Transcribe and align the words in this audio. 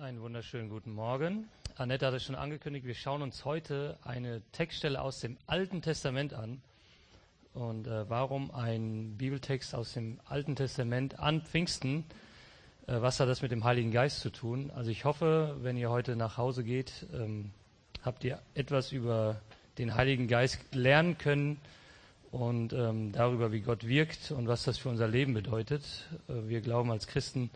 Einen 0.00 0.22
wunderschönen 0.22 0.70
guten 0.70 0.94
Morgen. 0.94 1.46
Annette 1.76 2.06
hat 2.06 2.14
es 2.14 2.24
schon 2.24 2.34
angekündigt, 2.34 2.86
wir 2.86 2.94
schauen 2.94 3.20
uns 3.20 3.44
heute 3.44 3.98
eine 4.02 4.40
Textstelle 4.52 4.98
aus 4.98 5.20
dem 5.20 5.36
Alten 5.46 5.82
Testament 5.82 6.32
an. 6.32 6.62
Und 7.52 7.86
äh, 7.86 8.08
warum 8.08 8.50
ein 8.50 9.18
Bibeltext 9.18 9.74
aus 9.74 9.92
dem 9.92 10.18
Alten 10.24 10.56
Testament 10.56 11.18
an 11.18 11.42
Pfingsten? 11.42 12.06
Äh, 12.86 13.02
was 13.02 13.20
hat 13.20 13.28
das 13.28 13.42
mit 13.42 13.52
dem 13.52 13.64
Heiligen 13.64 13.90
Geist 13.90 14.20
zu 14.20 14.30
tun? 14.30 14.70
Also 14.74 14.90
ich 14.90 15.04
hoffe, 15.04 15.58
wenn 15.60 15.76
ihr 15.76 15.90
heute 15.90 16.16
nach 16.16 16.38
Hause 16.38 16.64
geht, 16.64 17.04
ähm, 17.12 17.50
habt 18.02 18.24
ihr 18.24 18.40
etwas 18.54 18.92
über 18.92 19.42
den 19.76 19.96
Heiligen 19.96 20.28
Geist 20.28 20.74
lernen 20.74 21.18
können 21.18 21.60
und 22.32 22.72
ähm, 22.72 23.12
darüber, 23.12 23.52
wie 23.52 23.60
Gott 23.60 23.86
wirkt 23.86 24.30
und 24.30 24.48
was 24.48 24.64
das 24.64 24.78
für 24.78 24.88
unser 24.88 25.08
Leben 25.08 25.34
bedeutet. 25.34 26.08
Äh, 26.26 26.48
wir 26.48 26.62
glauben 26.62 26.90
als 26.90 27.06
Christen, 27.06 27.50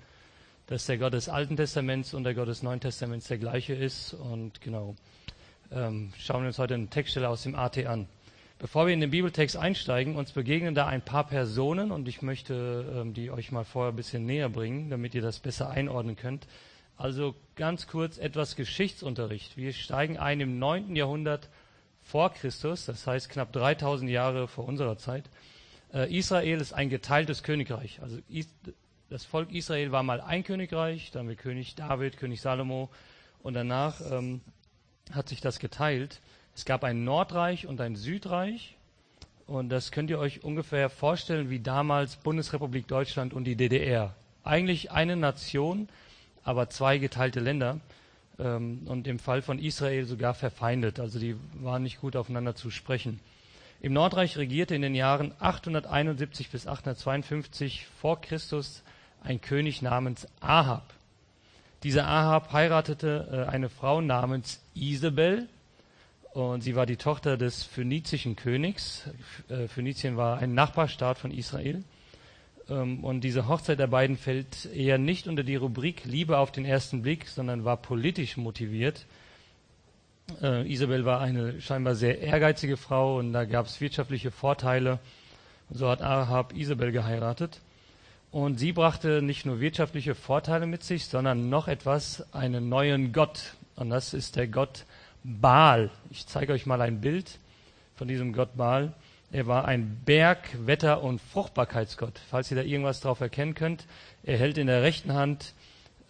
dass 0.67 0.87
der 0.87 0.99
Gott 0.99 1.13
des 1.13 1.29
Alten 1.29 1.57
Testaments 1.57 2.15
und 2.15 2.25
der 2.25 2.35
Gott 2.35 2.49
des 2.49 2.63
Neuen 2.63 2.81
Testaments 2.81 3.29
der 3.29 3.39
gleiche 3.39 3.75
ist. 3.75 4.15
Und 4.15 4.61
genau, 4.61 4.95
ähm, 5.71 6.13
schauen 6.19 6.43
wir 6.43 6.49
uns 6.49 6.59
heute 6.59 6.75
eine 6.75 6.89
Textstelle 6.89 7.29
aus 7.29 7.43
dem 7.43 7.55
AT 7.55 7.79
an. 7.87 8.09
Bevor 8.59 8.87
wir 8.87 8.95
in 8.95 9.01
den 9.01 9.11
Bibeltext 9.11 9.57
einsteigen, 9.57 10.17
uns 10.17 10.33
begegnen 10.33 10.75
da 10.75 10.87
ein 10.87 11.03
paar 11.03 11.27
Personen 11.27 11.91
und 11.91 12.09
ich 12.09 12.23
möchte 12.23 12.95
ähm, 12.97 13.13
die 13.13 13.31
euch 13.31 13.53
mal 13.53 13.65
vorher 13.65 13.93
ein 13.93 13.97
bisschen 13.97 14.25
näher 14.25 14.49
bringen, 14.49 14.91
damit 14.91 15.15
ihr 15.15 15.23
das 15.23 15.41
besser 15.41 15.71
einordnen 15.71 16.17
könnt. 16.17 16.47
Also 16.97 17.35
ganz 17.57 17.89
kurz 17.89 18.19
etwas 18.19 18.57
Geschichtsunterricht. 18.57 19.57
Wir 19.57 19.73
steigen 19.73 20.17
ein 20.17 20.41
im 20.41 20.59
9. 20.59 20.95
Jahrhundert 20.95 21.51
vor 22.03 22.33
Christus, 22.33 22.87
das 22.87 23.07
heißt 23.07 23.29
knapp 23.29 23.53
3000 23.53 24.11
Jahre 24.11 24.47
vor 24.47 24.67
unserer 24.67 24.97
Zeit. 24.97 25.25
Äh, 25.93 26.17
Israel 26.17 26.61
ist 26.61 26.73
ein 26.73 26.89
geteiltes 26.89 27.43
Königreich. 27.43 28.01
Also 28.01 28.19
das 29.11 29.25
Volk 29.25 29.53
Israel 29.53 29.93
war 29.93 30.03
mal 30.03 30.21
ein 30.21 30.45
Königreich, 30.45 31.11
dann 31.11 31.27
mit 31.27 31.39
König 31.39 31.75
David, 31.75 32.17
König 32.17 32.41
Salomo 32.41 32.91
und 33.43 33.55
danach 33.55 34.01
ähm, 34.11 34.41
hat 35.13 35.29
sich 35.29 35.41
das 35.41 35.59
geteilt. 35.59 36.21
Es 36.55 36.65
gab 36.65 36.85
ein 36.85 37.05
Nordreich 37.05 37.67
und 37.67 37.81
ein 37.81 37.97
Südreich 37.97 38.77
und 39.47 39.69
das 39.69 39.93
könnt 39.93 40.11
ihr 40.11 40.19
euch 40.19 40.43
ungefähr 40.43 40.89
vorstellen 40.89 41.51
wie 41.51 41.61
damals 41.61 42.17
Bundesrepublik 42.17 42.89
Deutschland 42.89 43.35
und 43.35 43.45
die 43.45 43.57
DDR. 43.57 44.15
Eigentlich 44.43 44.91
eine 44.91 45.17
Nation, 45.17 45.89
aber 46.43 46.71
zwei 46.71 46.99
geteilte 46.99 47.41
Länder 47.41 47.81
ähm, 48.39 48.83
und 48.87 49.07
im 49.07 49.19
Fall 49.19 49.43
von 49.43 49.59
Israel 49.59 50.07
sogar 50.07 50.35
verfeindet. 50.35 50.99
Also 50.99 51.19
die 51.19 51.37
waren 51.55 51.83
nicht 51.83 52.01
gut 52.01 52.17
aufeinander 52.17 52.55
zu 52.55 52.71
sprechen. 52.71 53.21
Im 53.81 53.93
Nordreich 53.93 54.39
regierte 54.39 54.75
in 54.75 54.81
den 54.81 54.95
Jahren 54.95 55.35
871 55.41 56.51
bis 56.51 56.67
852 56.67 57.87
vor 58.01 58.21
Christus 58.21 58.83
ein 59.25 59.41
König 59.41 59.83
namens 59.83 60.29
Ahab. 60.41 60.93
Dieser 61.83 62.07
Ahab 62.07 62.53
heiratete 62.53 63.47
äh, 63.49 63.51
eine 63.51 63.69
Frau 63.69 64.01
namens 64.01 64.61
Isabel 64.75 65.49
und 66.33 66.63
sie 66.63 66.77
war 66.77 66.87
die 66.87 66.97
Tochter 66.97 67.37
des 67.37 67.63
phönizischen 67.63 68.37
Königs. 68.37 69.09
Äh, 69.49 69.69
Phönizien 69.69 70.17
war 70.17 70.39
ein 70.39 70.55
Nachbarstaat 70.55 71.19
von 71.19 71.31
Israel. 71.31 71.85
Ähm, 72.69 73.05
und 73.05 73.23
diese 73.23 73.49
Hochzeit 73.49 73.79
der 73.79 73.87
beiden 73.87 74.17
fällt 74.17 74.67
eher 74.67 74.99
nicht 74.99 75.29
unter 75.29 75.43
die 75.43 75.57
Rubrik 75.57 76.05
Liebe 76.05 76.39
auf 76.39 76.53
den 76.53 76.65
ersten 76.65 77.03
Blick, 77.03 77.29
sondern 77.29 77.65
war 77.65 77.77
politisch 77.77 78.37
motiviert. 78.37 79.07
Äh, 80.43 80.71
Isabel 80.71 81.05
war 81.05 81.21
eine 81.21 81.61
scheinbar 81.61 81.95
sehr 81.95 82.21
ehrgeizige 82.21 82.77
Frau 82.77 83.19
und 83.19 83.33
da 83.33 83.45
gab 83.45 83.67
es 83.67 83.81
wirtschaftliche 83.81 84.31
Vorteile. 84.31 84.99
So 85.71 85.89
hat 85.89 86.03
Ahab 86.03 86.55
Isabel 86.55 86.93
geheiratet. 86.93 87.61
Und 88.35 88.59
sie 88.59 88.73
brachte 88.73 89.23
nicht 89.23 89.47
nur 89.47 89.61
wirtschaftliche 89.61 90.17
Vorteile 90.17 90.67
mit 90.67 90.83
sich, 90.83 91.07
sondern 91.07 91.51
noch 91.51 91.69
etwas, 91.69 92.35
einen 92.35 92.69
neuen 92.69 93.13
Gott. 93.13 93.55
Und 93.77 93.91
das 93.91 94.13
ist 94.13 94.35
der 94.35 94.49
Gott 94.49 94.87
Baal. 95.23 95.89
Ich 96.11 96.27
zeige 96.27 96.53
euch 96.53 96.67
mal 96.67 96.81
ein 96.81 97.01
Bild 97.01 97.39
von 97.95 98.09
diesem 98.09 98.33
Gott 98.33 98.57
Baal. 98.57 98.93
Er 99.31 99.47
war 99.47 99.67
ein 99.67 100.01
Berg-, 100.05 100.67
Wetter- 100.67 101.05
und 101.05 101.21
Fruchtbarkeitsgott. 101.21 102.21
Falls 102.29 102.51
ihr 102.51 102.57
da 102.57 102.65
irgendwas 102.65 102.99
drauf 102.99 103.21
erkennen 103.21 103.55
könnt, 103.55 103.87
er 104.25 104.37
hält 104.37 104.59
in 104.59 104.67
der 104.67 104.83
rechten 104.83 105.13
Hand 105.13 105.55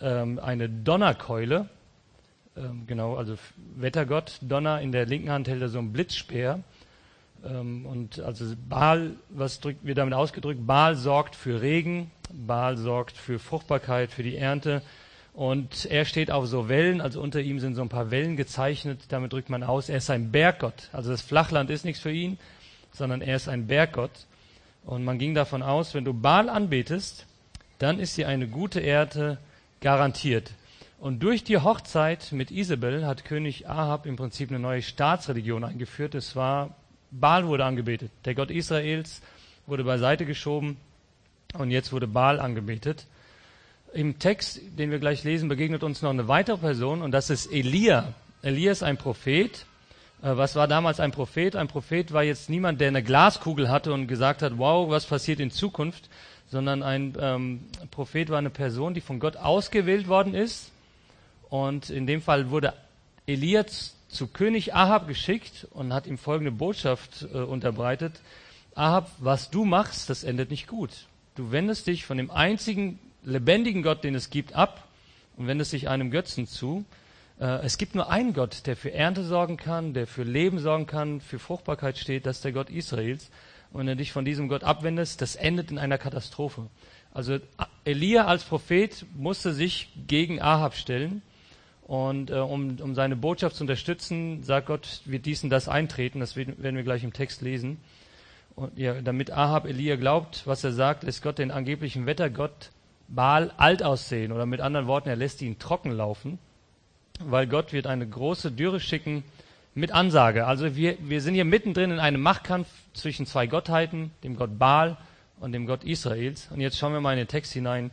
ähm, 0.00 0.38
eine 0.38 0.71
Donnerkeule. 0.71 1.69
Ähm, 2.56 2.84
genau, 2.87 3.16
also 3.16 3.37
Wettergott. 3.77 4.38
Donner 4.41 4.81
in 4.81 4.93
der 4.93 5.04
linken 5.04 5.31
Hand 5.31 5.47
hält 5.47 5.60
er 5.60 5.69
so 5.69 5.78
einen 5.78 5.93
Blitzspeer. 5.93 6.60
Ähm, 7.44 7.87
und 7.87 8.21
also 8.21 8.44
Baal, 8.69 9.12
was 9.28 9.60
drückt, 9.60 9.84
wird 9.84 9.99
damit 9.99 10.15
ausgedrückt? 10.15 10.66
Baal 10.66 10.97
sorgt 10.97 11.37
für 11.37 11.60
Regen, 11.60 12.10
Baal 12.32 12.77
sorgt 12.77 13.16
für 13.16 13.38
Fruchtbarkeit, 13.38 14.10
für 14.10 14.22
die 14.22 14.37
Ernte. 14.37 14.82
Und 15.34 15.87
er 15.87 16.04
steht 16.04 16.31
auf 16.31 16.47
so 16.47 16.69
Wellen, 16.69 17.00
also 17.00 17.21
unter 17.21 17.41
ihm 17.41 17.59
sind 17.59 17.75
so 17.75 17.83
ein 17.83 17.88
paar 17.88 18.10
Wellen 18.10 18.37
gezeichnet. 18.37 19.00
Damit 19.09 19.33
drückt 19.33 19.50
man 19.50 19.65
aus, 19.65 19.88
er 19.88 19.97
ist 19.97 20.10
ein 20.10 20.31
Berggott. 20.31 20.88
Also 20.93 21.10
das 21.10 21.22
Flachland 21.22 21.71
ist 21.71 21.84
nichts 21.84 22.00
für 22.00 22.12
ihn, 22.12 22.38
sondern 22.93 23.21
er 23.21 23.37
ist 23.37 23.49
ein 23.49 23.66
Berggott. 23.66 24.27
Und 24.84 25.04
man 25.04 25.19
ging 25.19 25.34
davon 25.34 25.62
aus, 25.62 25.94
wenn 25.94 26.04
du 26.04 26.15
Baal 26.15 26.49
anbetest, 26.49 27.27
dann 27.78 27.99
ist 27.99 28.16
dir 28.16 28.28
eine 28.28 28.47
gute 28.47 28.83
Ernte 28.83 29.38
garantiert. 29.81 30.53
Und 31.00 31.22
durch 31.22 31.43
die 31.43 31.59
Hochzeit 31.59 32.31
mit 32.33 32.50
Isabel 32.50 33.04
hat 33.04 33.25
König 33.25 33.69
Ahab 33.69 34.06
im 34.06 34.16
Prinzip 34.16 34.50
eine 34.50 34.60
neue 34.60 34.83
Staatsreligion 34.83 35.65
eingeführt. 35.65 36.15
Es 36.15 36.37
war 36.37 36.77
Baal 37.20 37.47
wurde 37.47 37.64
angebetet. 37.64 38.10
Der 38.25 38.34
Gott 38.34 38.50
Israels 38.50 39.22
wurde 39.66 39.84
beiseite 39.84 40.26
geschoben 40.26 40.76
und 41.56 41.70
jetzt 41.70 41.92
wurde 41.92 42.06
Baal 42.06 42.41
angebetet. 42.41 43.06
Im 43.92 44.19
Text, 44.19 44.60
den 44.76 44.91
wir 44.91 44.98
gleich 44.98 45.22
lesen, 45.22 45.48
begegnet 45.48 45.84
uns 45.84 46.03
noch 46.03 46.10
eine 46.10 46.26
weitere 46.26 46.58
Person 46.58 47.03
und 47.03 47.12
das 47.12 47.30
ist 47.30 47.47
Elia. 47.47 48.12
Elia 48.42 48.72
ist 48.72 48.82
ein 48.82 48.97
Prophet. 48.97 49.64
Äh, 50.22 50.36
was 50.36 50.56
war 50.56 50.66
damals 50.66 50.98
ein 50.98 51.12
Prophet? 51.12 51.54
Ein 51.54 51.69
Prophet 51.69 52.12
war 52.12 52.24
jetzt 52.24 52.50
niemand, 52.50 52.80
der 52.80 52.88
eine 52.88 53.04
Glaskugel 53.04 53.69
hatte 53.69 53.92
und 53.92 54.08
gesagt 54.08 54.42
hat, 54.42 54.58
wow, 54.58 54.91
was 54.91 55.06
passiert 55.06 55.38
in 55.38 55.53
Zukunft, 55.53 56.08
sondern 56.48 56.82
ein 56.82 57.16
ähm, 57.20 57.60
Prophet 57.92 58.28
war 58.30 58.38
eine 58.38 58.50
Person, 58.50 58.94
die 58.94 59.00
von 59.00 59.20
Gott 59.20 59.36
ausgewählt 59.36 60.08
worden 60.08 60.34
ist. 60.34 60.72
Und 61.48 61.91
in 61.91 62.08
dem 62.08 62.20
Fall 62.20 62.50
wurde 62.50 62.74
Elia 63.26 63.64
zu 64.14 64.28
König 64.28 64.75
Ahab 64.75 65.08
geschickt 65.08 65.66
und 65.72 65.92
hat 65.92 66.06
ihm 66.06 66.19
folgende 66.19 66.52
Botschaft 66.52 67.26
äh, 67.32 67.38
unterbreitet. 67.38 68.20
Ahab, 68.75 69.10
was 69.19 69.50
du 69.50 69.64
machst, 69.64 70.08
das 70.08 70.25
endet 70.25 70.50
nicht 70.50 70.66
gut. 70.66 70.91
Du 71.34 71.50
wendest 71.50 71.86
dich 71.86 72.06
von 72.06 72.16
dem 72.16 72.30
einzigen 72.30 72.98
lebendigen 73.24 73.82
Gott, 73.82 74.04
den 74.04 74.14
es 74.14 74.30
gibt, 74.30 74.54
ab 74.54 74.88
und 75.36 75.47
wendest 75.47 75.72
dich 75.72 75.88
einem 75.88 76.10
Götzen 76.10 76.47
zu. 76.47 76.84
Äh, 77.41 77.64
es 77.64 77.76
gibt 77.76 77.94
nur 77.94 78.10
einen 78.10 78.32
Gott, 78.32 78.66
der 78.66 78.76
für 78.76 78.92
Ernte 78.92 79.24
sorgen 79.24 79.56
kann, 79.56 79.94
der 79.94 80.06
für 80.06 80.22
Leben 80.22 80.58
sorgen 80.58 80.86
kann, 80.86 81.20
für 81.20 81.38
Fruchtbarkeit 81.38 81.98
steht, 81.98 82.26
das 82.26 82.36
ist 82.36 82.44
der 82.44 82.53
Gott 82.53 82.70
Israels. 82.70 83.30
Und 83.72 83.80
wenn 83.80 83.86
du 83.88 83.97
dich 83.97 84.12
von 84.12 84.24
diesem 84.24 84.48
Gott 84.48 84.62
abwendest, 84.62 85.20
das 85.20 85.34
endet 85.34 85.72
in 85.72 85.78
einer 85.78 85.98
Katastrophe. 85.98 86.69
Also 87.12 87.38
Elia 87.84 88.26
als 88.26 88.44
Prophet 88.44 89.04
musste 89.16 89.53
sich 89.53 89.88
gegen 90.06 90.41
Ahab 90.41 90.74
stellen 90.74 91.22
und 91.87 92.31
äh, 92.31 92.34
um, 92.34 92.78
um 92.81 92.95
seine 92.95 93.17
Botschaft 93.17 93.56
zu 93.56 93.65
unterstützen, 93.65 94.43
sagt 94.43 94.67
Gott, 94.67 95.03
wird 95.05 95.27
dies 95.27 95.45
und 95.45 95.50
das 95.50 95.69
eintreten. 95.69 96.21
Das 96.21 96.34
werden 96.37 96.77
wir 96.77 96.83
gleich 96.83 97.05
im 97.05 97.12
Text 97.12 97.43
lesen. 97.43 97.78
Und 98.56 98.78
ja, 98.78 99.00
damit 99.03 99.31
Ahab 99.31 99.67
Elia 99.67 99.97
glaubt, 99.97 100.47
was 100.47 100.65
er 100.65 100.72
sagt, 100.72 101.03
lässt 101.03 101.22
Gott 101.22 101.39
den 101.39 101.50
angeblichen 101.50 102.06
Wettergott 102.06 102.71
Baal 103.09 103.53
alt 103.59 103.83
aussehen. 103.83 104.33
Oder 104.33 104.47
mit 104.47 104.61
anderen 104.61 104.87
Worten, 104.87 105.09
er 105.11 105.17
lässt 105.17 105.43
ihn 105.43 105.59
trocken 105.59 105.91
laufen, 105.91 106.39
weil 107.21 107.47
Gott 107.47 107.72
wird 107.72 107.87
eine 107.87 108.09
große 108.09 108.51
Dürre 108.51 108.81
schicken 108.81 109.22
mit 109.75 109.93
Ansage. 109.93 110.47
Also 110.47 110.77
wir, 110.77 110.97
wir 111.01 111.21
sind 111.21 111.34
hier 111.34 111.45
mittendrin 111.45 111.91
in 111.91 111.99
einem 111.99 112.22
Machtkampf 112.22 112.69
zwischen 112.95 113.27
zwei 113.27 113.47
Gottheiten, 113.47 114.12
dem 114.22 114.37
Gott 114.37 114.59
Baal 114.59 114.97
und 115.41 115.53
dem 115.53 115.66
Gott 115.66 115.84
Israels. 115.84 116.49
Und 116.51 116.61
jetzt 116.61 116.78
schauen 116.78 116.93
wir 116.93 117.01
mal 117.01 117.12
in 117.12 117.19
den 117.19 117.28
Text 117.28 117.53
hinein, 117.53 117.91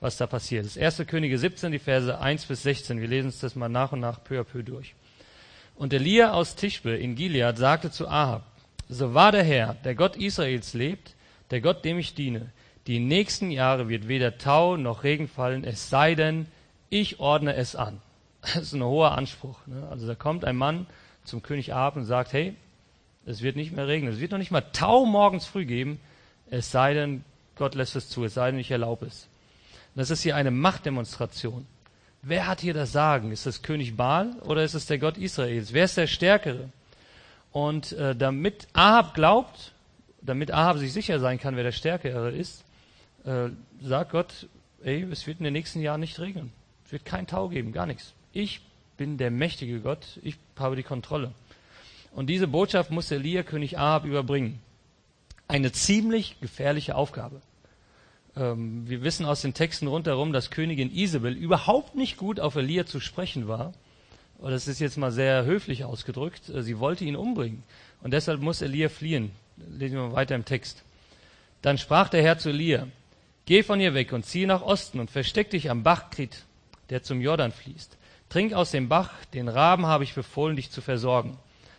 was 0.00 0.16
da 0.16 0.26
passiert 0.26 0.64
ist. 0.64 0.78
1. 0.78 1.04
Könige 1.06 1.38
17, 1.38 1.72
die 1.72 1.78
Verse 1.78 2.18
1 2.18 2.46
bis 2.46 2.62
16. 2.62 3.00
Wir 3.00 3.08
lesen 3.08 3.26
uns 3.26 3.40
das 3.40 3.56
mal 3.56 3.68
nach 3.68 3.92
und 3.92 4.00
nach 4.00 4.22
peu 4.22 4.40
à 4.40 4.44
peu 4.44 4.62
durch. 4.62 4.94
Und 5.74 5.92
Elia 5.92 6.32
aus 6.32 6.56
Tischbe 6.56 6.96
in 6.96 7.14
Gilead 7.14 7.56
sagte 7.56 7.90
zu 7.90 8.08
Ahab, 8.08 8.44
so 8.88 9.14
wahr 9.14 9.32
der 9.32 9.44
Herr, 9.44 9.74
der 9.84 9.94
Gott 9.94 10.16
Israels 10.16 10.74
lebt, 10.74 11.14
der 11.50 11.60
Gott, 11.60 11.84
dem 11.84 11.98
ich 11.98 12.14
diene, 12.14 12.50
die 12.86 13.00
nächsten 13.00 13.50
Jahre 13.50 13.88
wird 13.88 14.08
weder 14.08 14.38
Tau 14.38 14.76
noch 14.76 15.04
Regen 15.04 15.28
fallen, 15.28 15.62
es 15.62 15.90
sei 15.90 16.14
denn, 16.14 16.46
ich 16.90 17.20
ordne 17.20 17.54
es 17.54 17.76
an. 17.76 18.00
Das 18.40 18.56
ist 18.56 18.72
ein 18.72 18.82
hoher 18.82 19.12
Anspruch. 19.12 19.58
Ne? 19.66 19.86
Also 19.90 20.06
da 20.06 20.14
kommt 20.14 20.44
ein 20.44 20.56
Mann 20.56 20.86
zum 21.24 21.42
König 21.42 21.74
Ahab 21.74 21.96
und 21.96 22.04
sagt, 22.04 22.32
hey, 22.32 22.54
es 23.26 23.42
wird 23.42 23.56
nicht 23.56 23.72
mehr 23.72 23.86
regnen, 23.86 24.12
es 24.12 24.20
wird 24.20 24.30
noch 24.30 24.38
nicht 24.38 24.50
mal 24.50 24.62
Tau 24.72 25.04
morgens 25.04 25.44
früh 25.44 25.66
geben, 25.66 26.00
es 26.50 26.70
sei 26.70 26.94
denn, 26.94 27.24
Gott 27.56 27.74
lässt 27.74 27.94
es 27.94 28.08
zu, 28.08 28.24
es 28.24 28.34
sei 28.34 28.50
denn, 28.50 28.60
ich 28.60 28.70
erlaube 28.70 29.06
es. 29.06 29.28
Das 29.98 30.10
ist 30.10 30.22
hier 30.22 30.36
eine 30.36 30.52
Machtdemonstration. 30.52 31.66
Wer 32.22 32.46
hat 32.46 32.60
hier 32.60 32.72
das 32.72 32.92
Sagen? 32.92 33.32
Ist 33.32 33.46
es 33.46 33.62
König 33.62 33.96
Baal 33.96 34.30
oder 34.44 34.62
ist 34.62 34.74
es 34.74 34.86
der 34.86 34.98
Gott 34.98 35.18
Israels? 35.18 35.72
Wer 35.72 35.86
ist 35.86 35.96
der 35.96 36.06
Stärkere? 36.06 36.68
Und 37.50 37.90
äh, 37.94 38.14
damit 38.14 38.68
Ahab 38.74 39.14
glaubt, 39.14 39.72
damit 40.22 40.52
Ahab 40.52 40.78
sich 40.78 40.92
sicher 40.92 41.18
sein 41.18 41.40
kann, 41.40 41.56
wer 41.56 41.64
der 41.64 41.72
Stärkere 41.72 42.30
ist, 42.30 42.62
äh, 43.24 43.48
sagt 43.82 44.12
Gott, 44.12 44.46
ey, 44.84 45.02
es 45.10 45.26
wird 45.26 45.38
in 45.38 45.44
den 45.44 45.52
nächsten 45.52 45.80
Jahren 45.80 45.98
nicht 45.98 46.20
regnen. 46.20 46.52
Es 46.86 46.92
wird 46.92 47.04
kein 47.04 47.26
Tau 47.26 47.48
geben, 47.48 47.72
gar 47.72 47.86
nichts. 47.86 48.12
Ich 48.32 48.60
bin 48.98 49.18
der 49.18 49.32
mächtige 49.32 49.80
Gott, 49.80 50.20
ich 50.22 50.36
habe 50.60 50.76
die 50.76 50.84
Kontrolle. 50.84 51.32
Und 52.12 52.28
diese 52.28 52.46
Botschaft 52.46 52.92
muss 52.92 53.10
Elia 53.10 53.42
König 53.42 53.80
Ahab 53.80 54.04
überbringen. 54.04 54.60
Eine 55.48 55.72
ziemlich 55.72 56.38
gefährliche 56.40 56.94
Aufgabe. 56.94 57.42
Ähm, 58.38 58.88
wir 58.88 59.02
wissen 59.02 59.26
aus 59.26 59.42
den 59.42 59.54
Texten 59.54 59.86
rundherum, 59.86 60.32
dass 60.32 60.50
Königin 60.50 60.94
Isabel 60.94 61.34
überhaupt 61.34 61.96
nicht 61.96 62.16
gut 62.16 62.38
auf 62.38 62.54
Elia 62.54 62.86
zu 62.86 63.00
sprechen 63.00 63.48
war. 63.48 63.72
Das 64.40 64.68
ist 64.68 64.78
jetzt 64.78 64.96
mal 64.96 65.10
sehr 65.10 65.44
höflich 65.44 65.84
ausgedrückt. 65.84 66.48
Äh, 66.48 66.62
sie 66.62 66.78
wollte 66.78 67.04
ihn 67.04 67.16
umbringen. 67.16 67.64
Und 68.02 68.12
deshalb 68.12 68.40
muss 68.40 68.62
Elia 68.62 68.88
fliehen. 68.88 69.32
Lesen 69.56 69.96
wir 69.96 70.08
mal 70.08 70.14
weiter 70.14 70.36
im 70.36 70.44
Text. 70.44 70.84
Dann 71.62 71.78
sprach 71.78 72.08
der 72.08 72.22
Herr 72.22 72.38
zu 72.38 72.50
Elia, 72.50 72.86
Geh 73.46 73.62
von 73.62 73.80
ihr 73.80 73.94
weg 73.94 74.12
und 74.12 74.26
zieh 74.26 74.46
nach 74.46 74.62
Osten 74.62 75.00
und 75.00 75.10
versteck 75.10 75.50
dich 75.50 75.70
am 75.70 75.82
Bach 75.82 76.10
Krit, 76.10 76.44
der 76.90 77.02
zum 77.02 77.22
Jordan 77.22 77.50
fließt. 77.50 77.96
Trink 78.28 78.52
aus 78.52 78.70
dem 78.70 78.90
Bach, 78.90 79.10
den 79.32 79.48
Raben 79.48 79.86
habe 79.86 80.04
ich 80.04 80.14
befohlen, 80.14 80.54
dich 80.54 80.70
zu 80.70 80.82
versorgen. 80.82 81.38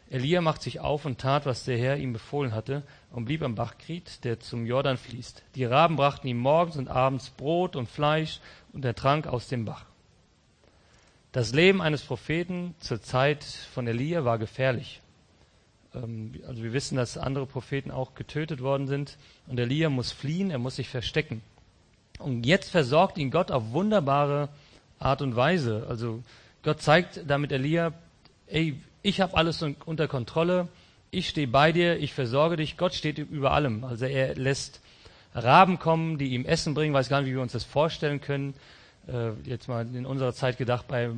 Elia 0.09 0.41
macht 0.41 0.63
sich 0.63 0.79
auf 0.79 1.05
und 1.05 1.19
tat, 1.19 1.45
was 1.45 1.65
der 1.65 1.77
Herr 1.77 1.97
ihm 1.97 2.11
befohlen 2.11 2.55
hatte, 2.55 2.81
und 3.11 3.25
blieb 3.25 3.41
am 3.41 3.55
Bach 3.55 3.77
Krit, 3.77 4.23
der 4.23 4.39
zum 4.39 4.65
Jordan 4.65 4.97
fließt. 4.97 5.43
Die 5.55 5.65
Raben 5.65 5.95
brachten 5.95 6.27
ihm 6.27 6.37
morgens 6.37 6.77
und 6.77 6.87
abends 6.87 7.29
Brot 7.29 7.75
und 7.75 7.89
Fleisch, 7.89 8.39
und 8.71 8.85
er 8.85 8.95
trank 8.95 9.25
aus 9.25 9.47
dem 9.47 9.65
Bach. 9.65 9.85
Das 11.31 11.53
Leben 11.53 11.81
eines 11.81 12.03
Propheten 12.03 12.75
zur 12.79 13.01
Zeit 13.01 13.43
von 13.43 13.87
Elia 13.87 14.25
war 14.25 14.37
gefährlich. 14.37 15.01
Ähm, 15.93 16.33
also 16.47 16.63
wir 16.63 16.73
wissen, 16.73 16.95
dass 16.95 17.17
andere 17.17 17.45
Propheten 17.45 17.91
auch 17.91 18.15
getötet 18.15 18.61
worden 18.61 18.87
sind, 18.87 19.17
und 19.47 19.59
Elia 19.59 19.89
muss 19.89 20.11
fliehen, 20.11 20.51
er 20.51 20.59
muss 20.59 20.75
sich 20.75 20.89
verstecken. 20.89 21.41
Und 22.19 22.45
jetzt 22.45 22.69
versorgt 22.69 23.17
ihn 23.17 23.31
Gott 23.31 23.51
auf 23.51 23.71
wunderbare 23.71 24.49
Art 24.99 25.21
und 25.21 25.35
Weise. 25.35 25.85
Also 25.87 26.21
Gott 26.63 26.81
zeigt 26.81 27.21
damit 27.27 27.51
Elia, 27.51 27.93
ey, 28.47 28.75
ich 29.01 29.21
habe 29.21 29.37
alles 29.37 29.63
unter 29.85 30.07
Kontrolle, 30.07 30.67
ich 31.11 31.29
stehe 31.29 31.47
bei 31.47 31.71
dir, 31.71 31.97
ich 31.97 32.13
versorge 32.13 32.57
dich, 32.57 32.77
Gott 32.77 32.93
steht 32.93 33.17
über 33.17 33.51
allem. 33.51 33.83
Also 33.83 34.05
er 34.05 34.35
lässt 34.35 34.81
Raben 35.33 35.79
kommen, 35.79 36.17
die 36.17 36.33
ihm 36.33 36.45
Essen 36.45 36.73
bringen, 36.73 36.93
weiß 36.93 37.09
gar 37.09 37.21
nicht, 37.21 37.29
wie 37.29 37.35
wir 37.35 37.41
uns 37.41 37.51
das 37.51 37.63
vorstellen 37.63 38.21
können. 38.21 38.53
Äh, 39.07 39.31
jetzt 39.43 39.67
mal 39.67 39.87
in 39.95 40.05
unserer 40.05 40.33
Zeit 40.33 40.57
gedacht, 40.57 40.87
bei 40.87 41.09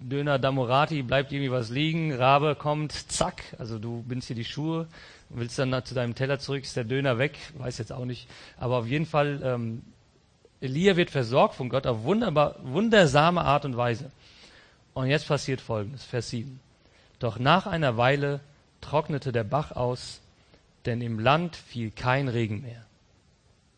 Döner 0.00 0.38
Damorati 0.38 1.02
bleibt 1.02 1.32
irgendwie 1.32 1.50
was 1.50 1.70
liegen, 1.70 2.14
Rabe 2.14 2.54
kommt, 2.54 2.92
zack, 2.92 3.42
also 3.58 3.78
du 3.78 4.02
bindst 4.06 4.28
hier 4.28 4.36
die 4.36 4.44
Schuhe, 4.44 4.86
willst 5.28 5.58
dann 5.58 5.84
zu 5.84 5.94
deinem 5.94 6.14
Teller 6.14 6.38
zurück, 6.38 6.62
ist 6.62 6.76
der 6.76 6.84
Döner 6.84 7.18
weg, 7.18 7.36
weiß 7.58 7.78
jetzt 7.78 7.92
auch 7.92 8.04
nicht. 8.04 8.28
Aber 8.58 8.78
auf 8.78 8.86
jeden 8.86 9.06
Fall, 9.06 9.40
ähm, 9.42 9.82
Elia 10.60 10.96
wird 10.96 11.10
versorgt 11.10 11.56
von 11.56 11.68
Gott 11.68 11.86
auf 11.86 12.04
wunderbar, 12.04 12.56
wundersame 12.62 13.42
Art 13.42 13.64
und 13.64 13.76
Weise. 13.76 14.10
Und 14.94 15.08
jetzt 15.08 15.28
passiert 15.28 15.60
Folgendes, 15.60 16.04
Vers 16.04 16.30
7. 16.30 16.58
Doch 17.18 17.38
nach 17.38 17.66
einer 17.66 17.98
Weile 17.98 18.40
trocknete 18.86 19.32
der 19.32 19.44
Bach 19.44 19.72
aus, 19.72 20.20
denn 20.84 21.00
im 21.00 21.18
Land 21.18 21.56
fiel 21.56 21.90
kein 21.90 22.28
Regen 22.28 22.62
mehr. 22.62 22.84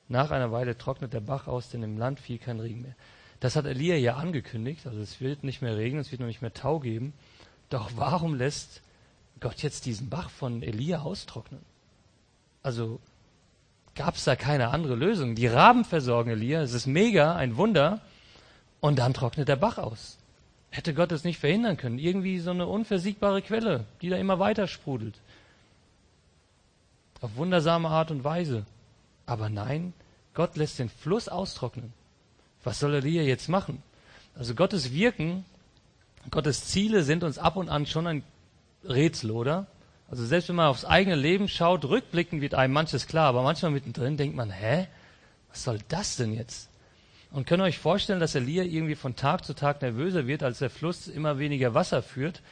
Nach 0.09 0.31
einer 0.31 0.53
Weile 0.53 0.77
trocknet 0.77 1.13
der 1.13 1.21
Bach 1.21 1.47
aus, 1.47 1.71
denn 1.71 1.83
im 1.83 1.97
Land 1.97 2.21
fiel 2.21 2.39
kein 2.39 2.61
Regen 2.61 2.83
mehr. 2.83 2.95
Das 3.41 3.57
hat 3.57 3.67
Elia 3.67 3.97
ja 3.97 4.17
angekündigt, 4.17 4.87
also 4.87 5.01
es 5.01 5.21
wird 5.21 5.45
nicht 5.45 5.63
mehr 5.63 5.77
regnen, 5.77 6.01
es 6.01 6.11
wird 6.11 6.21
noch 6.21 6.27
nicht 6.27 6.43
mehr 6.43 6.53
Tau 6.53 6.81
geben. 6.81 7.13
Doch 7.71 7.91
warum 7.97 8.35
lässt 8.35 8.83
Gott 9.41 9.63
jetzt 9.63 9.87
diesen 9.87 10.11
Bach 10.11 10.29
von 10.29 10.63
Elia 10.63 11.01
austrocknen? 11.01 11.61
Also 12.63 13.01
gab 13.95 14.17
es 14.17 14.25
da 14.25 14.37
keine 14.37 14.69
andere 14.69 14.95
Lösung. 14.95 15.35
Die 15.35 15.47
Raben 15.47 15.85
versorgen 15.85 16.31
Elia, 16.31 16.61
es 16.63 16.75
ist 16.75 16.87
mega, 16.87 17.35
ein 17.35 17.57
Wunder, 17.57 18.01
und 18.81 18.99
dann 18.99 19.15
trocknet 19.15 19.49
der 19.49 19.57
Bach 19.57 19.79
aus. 19.79 20.18
Hätte 20.71 20.95
Gott 20.95 21.13
es 21.13 21.25
nicht 21.25 21.39
verhindern 21.39 21.77
können? 21.77 21.99
Irgendwie 21.99 22.39
so 22.41 22.51
eine 22.51 22.67
unversiegbare 22.67 23.43
Quelle, 23.43 23.85
die 24.03 24.11
da 24.11 24.17
immer 24.17 24.39
weiter 24.39 24.67
sprudelt. 24.67 25.15
Auf 27.21 27.37
wundersame 27.37 27.89
Art 27.89 28.11
und 28.11 28.23
Weise. 28.23 28.65
Aber 29.27 29.49
nein, 29.49 29.93
Gott 30.35 30.57
lässt 30.57 30.79
den 30.79 30.89
Fluss 30.89 31.29
austrocknen. 31.29 31.93
Was 32.65 32.79
soll 32.79 32.95
Elia 32.95 33.23
jetzt 33.23 33.49
machen? 33.49 33.83
Also 34.37 34.55
Gottes 34.55 34.93
Wirken, 34.93 35.45
Gottes 36.31 36.65
Ziele 36.67 37.03
sind 37.03 37.25
uns 37.25 37.39
ab 37.39 37.57
und 37.57 37.69
an 37.69 37.87
schon 37.87 38.07
ein 38.07 38.23
Rätsel, 38.85 39.31
oder? 39.31 39.67
Also 40.11 40.25
selbst 40.25 40.49
wenn 40.49 40.57
man 40.57 40.69
aufs 40.69 40.85
eigene 40.85 41.17
Leben 41.17 41.49
schaut, 41.49 41.85
rückblickend 41.85 42.41
wird 42.41 42.55
einem 42.55 42.73
manches 42.73 43.07
klar, 43.07 43.29
aber 43.29 43.43
manchmal 43.43 43.73
mittendrin 43.73 44.17
denkt 44.17 44.37
man, 44.37 44.51
hä? 44.51 44.87
Was 45.51 45.65
soll 45.65 45.79
das 45.89 46.17
denn 46.17 46.33
jetzt? 46.33 46.68
Und 47.31 47.47
könnt 47.47 47.61
ihr 47.63 47.67
euch 47.67 47.79
vorstellen, 47.79 48.21
dass 48.21 48.35
Elia 48.35 48.63
irgendwie 48.63 48.95
von 48.95 49.15
Tag 49.15 49.45
zu 49.45 49.55
Tag 49.55 49.83
nervöser 49.83 50.27
wird, 50.27 50.43
als 50.43 50.61
der 50.61 50.71
Fluss 50.71 51.09
immer 51.09 51.39
weniger 51.39 51.75
Wasser 51.75 52.03
führt? 52.03 52.43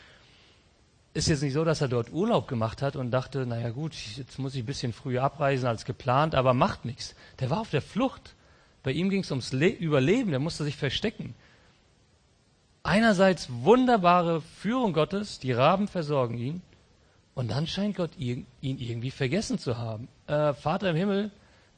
Ist 1.15 1.29
jetzt 1.29 1.43
nicht 1.43 1.55
so, 1.55 1.65
dass 1.65 1.81
er 1.81 1.89
dort 1.89 2.13
Urlaub 2.13 2.47
gemacht 2.47 2.83
hat 2.83 2.95
und 2.95 3.11
dachte, 3.11 3.47
naja 3.47 3.71
gut, 3.71 3.95
jetzt 3.95 4.39
muss 4.39 4.55
ich 4.55 4.63
ein 4.63 4.67
bisschen 4.67 4.93
früher 4.93 5.23
abreisen 5.23 5.67
als 5.67 5.87
geplant, 5.87 6.35
aber 6.35 6.53
macht 6.53 6.85
nichts. 6.85 7.15
Der 7.41 7.49
war 7.49 7.61
auf 7.61 7.71
der 7.71 7.81
Flucht. 7.81 8.35
Bei 8.83 8.93
ihm 8.93 9.09
ging 9.09 9.23
es 9.23 9.31
ums 9.31 9.53
Le 9.53 9.69
Überleben, 9.69 10.31
der 10.31 10.41
musste 10.41 10.65
sich 10.65 10.77
verstecken. 10.77 11.35
Einerseits 12.83 13.49
wunderbare 13.51 14.43
Führung 14.43 14.93
Gottes, 14.93 15.39
die 15.39 15.53
Raben 15.53 15.89
versorgen 15.89 16.37
ihn, 16.37 16.63
und 17.35 17.51
dann 17.51 17.67
scheint 17.67 17.97
Gott 17.97 18.17
ihn 18.19 18.47
irgendwie 18.61 19.11
vergessen 19.11 19.59
zu 19.59 19.77
haben. 19.77 20.09
Äh, 20.27 20.55
Vater 20.55 20.91
im 20.91 20.97
Himmel, 20.97 21.31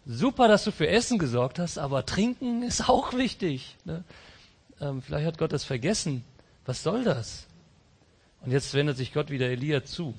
super, 0.09 0.49
dass 0.49 0.65
du 0.65 0.73
für 0.73 0.89
Essen 0.89 1.19
gesorgt 1.19 1.61
hast, 1.61 1.79
aber 1.79 2.05
trinken 2.05 2.63
ist 2.63 2.89
auch 2.89 3.13
wichtig. 3.13 3.77
Ne? 3.85 4.03
Ähm, 4.81 5.03
vielleicht 5.03 5.27
hat 5.27 5.39
Gott 5.39 5.53
das 5.53 5.65
vergessen. 5.65 6.25
Was 6.65 6.83
soll 6.83 7.05
das? 7.05 7.47
Und 8.41 8.51
jetzt 8.51 8.75
wendet 8.75 8.97
sich 8.97 9.13
Gott 9.13 9.31
wieder 9.31 9.47
Elia 9.47 9.85
zu. 9.85 10.15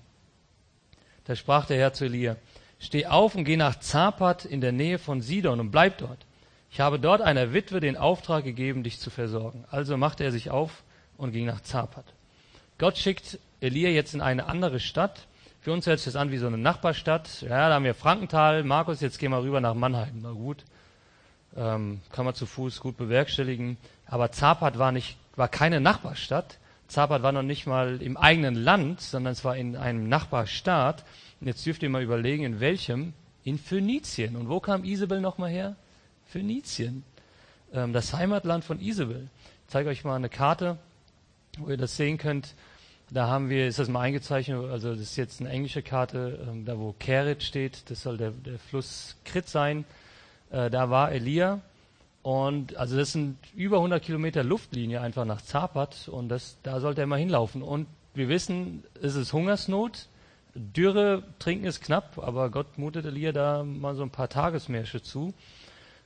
Da 1.25 1.35
sprach 1.35 1.65
der 1.65 1.77
Herr 1.77 1.93
zu 1.93 2.05
Elia, 2.05 2.37
steh 2.79 3.07
auf 3.07 3.35
und 3.35 3.43
geh 3.43 3.57
nach 3.57 3.79
Zapat 3.79 4.45
in 4.45 4.61
der 4.61 4.71
Nähe 4.71 4.99
von 4.99 5.21
Sidon 5.21 5.59
und 5.59 5.71
bleib 5.71 5.97
dort. 5.97 6.25
Ich 6.71 6.79
habe 6.79 6.99
dort 6.99 7.21
einer 7.21 7.53
Witwe 7.53 7.79
den 7.79 7.97
Auftrag 7.97 8.43
gegeben, 8.43 8.83
dich 8.83 8.99
zu 8.99 9.09
versorgen. 9.09 9.65
Also 9.71 9.97
machte 9.97 10.23
er 10.23 10.31
sich 10.31 10.51
auf 10.51 10.83
und 11.17 11.31
ging 11.31 11.45
nach 11.45 11.61
Zapat. 11.61 12.05
Gott 12.77 12.97
schickt 12.97 13.39
Elia 13.59 13.89
jetzt 13.89 14.13
in 14.13 14.21
eine 14.21 14.45
andere 14.45 14.79
Stadt, 14.79 15.27
für 15.69 15.73
uns 15.73 15.85
hört 15.85 15.99
sich 15.99 16.05
das 16.05 16.15
an 16.15 16.31
wie 16.31 16.39
so 16.39 16.47
eine 16.47 16.57
Nachbarstadt. 16.57 17.43
Ja, 17.43 17.69
da 17.69 17.75
haben 17.75 17.83
wir 17.83 17.93
Frankenthal. 17.93 18.63
Markus, 18.63 19.01
jetzt 19.01 19.19
gehen 19.19 19.29
wir 19.29 19.43
rüber 19.43 19.61
nach 19.61 19.75
Mannheim. 19.75 20.17
Na 20.23 20.31
gut. 20.31 20.65
Ähm, 21.55 22.01
kann 22.11 22.25
man 22.25 22.33
zu 22.33 22.47
Fuß 22.47 22.79
gut 22.79 22.97
bewerkstelligen. 22.97 23.77
Aber 24.07 24.31
Zapat 24.31 24.79
war 24.79 24.91
nicht, 24.91 25.15
war 25.35 25.47
keine 25.47 25.79
Nachbarstadt. 25.79 26.57
Zapat 26.87 27.21
war 27.21 27.31
noch 27.33 27.43
nicht 27.43 27.67
mal 27.67 28.01
im 28.01 28.17
eigenen 28.17 28.55
Land, 28.55 29.01
sondern 29.01 29.33
es 29.33 29.45
war 29.45 29.55
in 29.57 29.75
einem 29.75 30.09
Nachbarstaat. 30.09 31.05
Und 31.39 31.45
jetzt 31.45 31.63
dürft 31.67 31.83
ihr 31.83 31.89
mal 31.91 32.01
überlegen, 32.01 32.45
in 32.45 32.59
welchem? 32.59 33.13
In 33.43 33.59
Phönizien. 33.59 34.37
Und 34.37 34.49
wo 34.49 34.59
kam 34.59 34.83
Isabel 34.83 35.21
nochmal 35.21 35.51
her? 35.51 35.75
Phönizien. 36.25 37.03
Ähm, 37.71 37.93
das 37.93 38.11
Heimatland 38.15 38.63
von 38.63 38.81
Isabel. 38.81 39.29
Ich 39.67 39.71
zeige 39.71 39.89
euch 39.89 40.03
mal 40.03 40.15
eine 40.15 40.29
Karte, 40.29 40.79
wo 41.59 41.69
ihr 41.69 41.77
das 41.77 41.95
sehen 41.95 42.17
könnt. 42.17 42.55
Da 43.11 43.27
haben 43.27 43.49
wir, 43.49 43.67
ist 43.67 43.79
das 43.79 43.89
mal 43.89 44.01
eingezeichnet, 44.01 44.69
also 44.69 44.91
das 44.91 44.99
ist 44.99 45.15
jetzt 45.15 45.39
eine 45.39 45.49
englische 45.49 45.81
Karte, 45.81 46.45
ähm, 46.47 46.65
da 46.65 46.77
wo 46.77 46.93
Kerit 46.99 47.41
steht, 47.41 47.89
das 47.89 48.03
soll 48.03 48.17
der, 48.17 48.29
der 48.29 48.59
Fluss 48.59 49.15
Krit 49.25 49.47
sein. 49.47 49.85
Äh, 50.51 50.69
da 50.69 50.91
war 50.91 51.11
Elia 51.11 51.59
und 52.21 52.77
also 52.77 52.97
das 52.97 53.13
sind 53.13 53.37
über 53.55 53.77
100 53.77 54.03
Kilometer 54.03 54.43
Luftlinie 54.43 55.01
einfach 55.01 55.25
nach 55.25 55.41
Zapat 55.41 56.07
und 56.07 56.29
das, 56.29 56.57
da 56.61 56.79
sollte 56.79 57.01
er 57.01 57.07
mal 57.07 57.17
hinlaufen. 57.17 57.63
Und 57.63 57.87
wir 58.13 58.29
wissen, 58.29 58.83
es 59.01 59.15
ist 59.15 59.33
Hungersnot, 59.33 60.07
Dürre, 60.53 61.23
Trinken 61.39 61.65
ist 61.65 61.81
knapp, 61.81 62.19
aber 62.19 62.51
Gott 62.51 62.77
mutet 62.77 63.05
Elia 63.05 63.31
da 63.31 63.63
mal 63.63 63.95
so 63.95 64.03
ein 64.03 64.11
paar 64.11 64.29
Tagesmärsche 64.29 65.01
zu. 65.01 65.33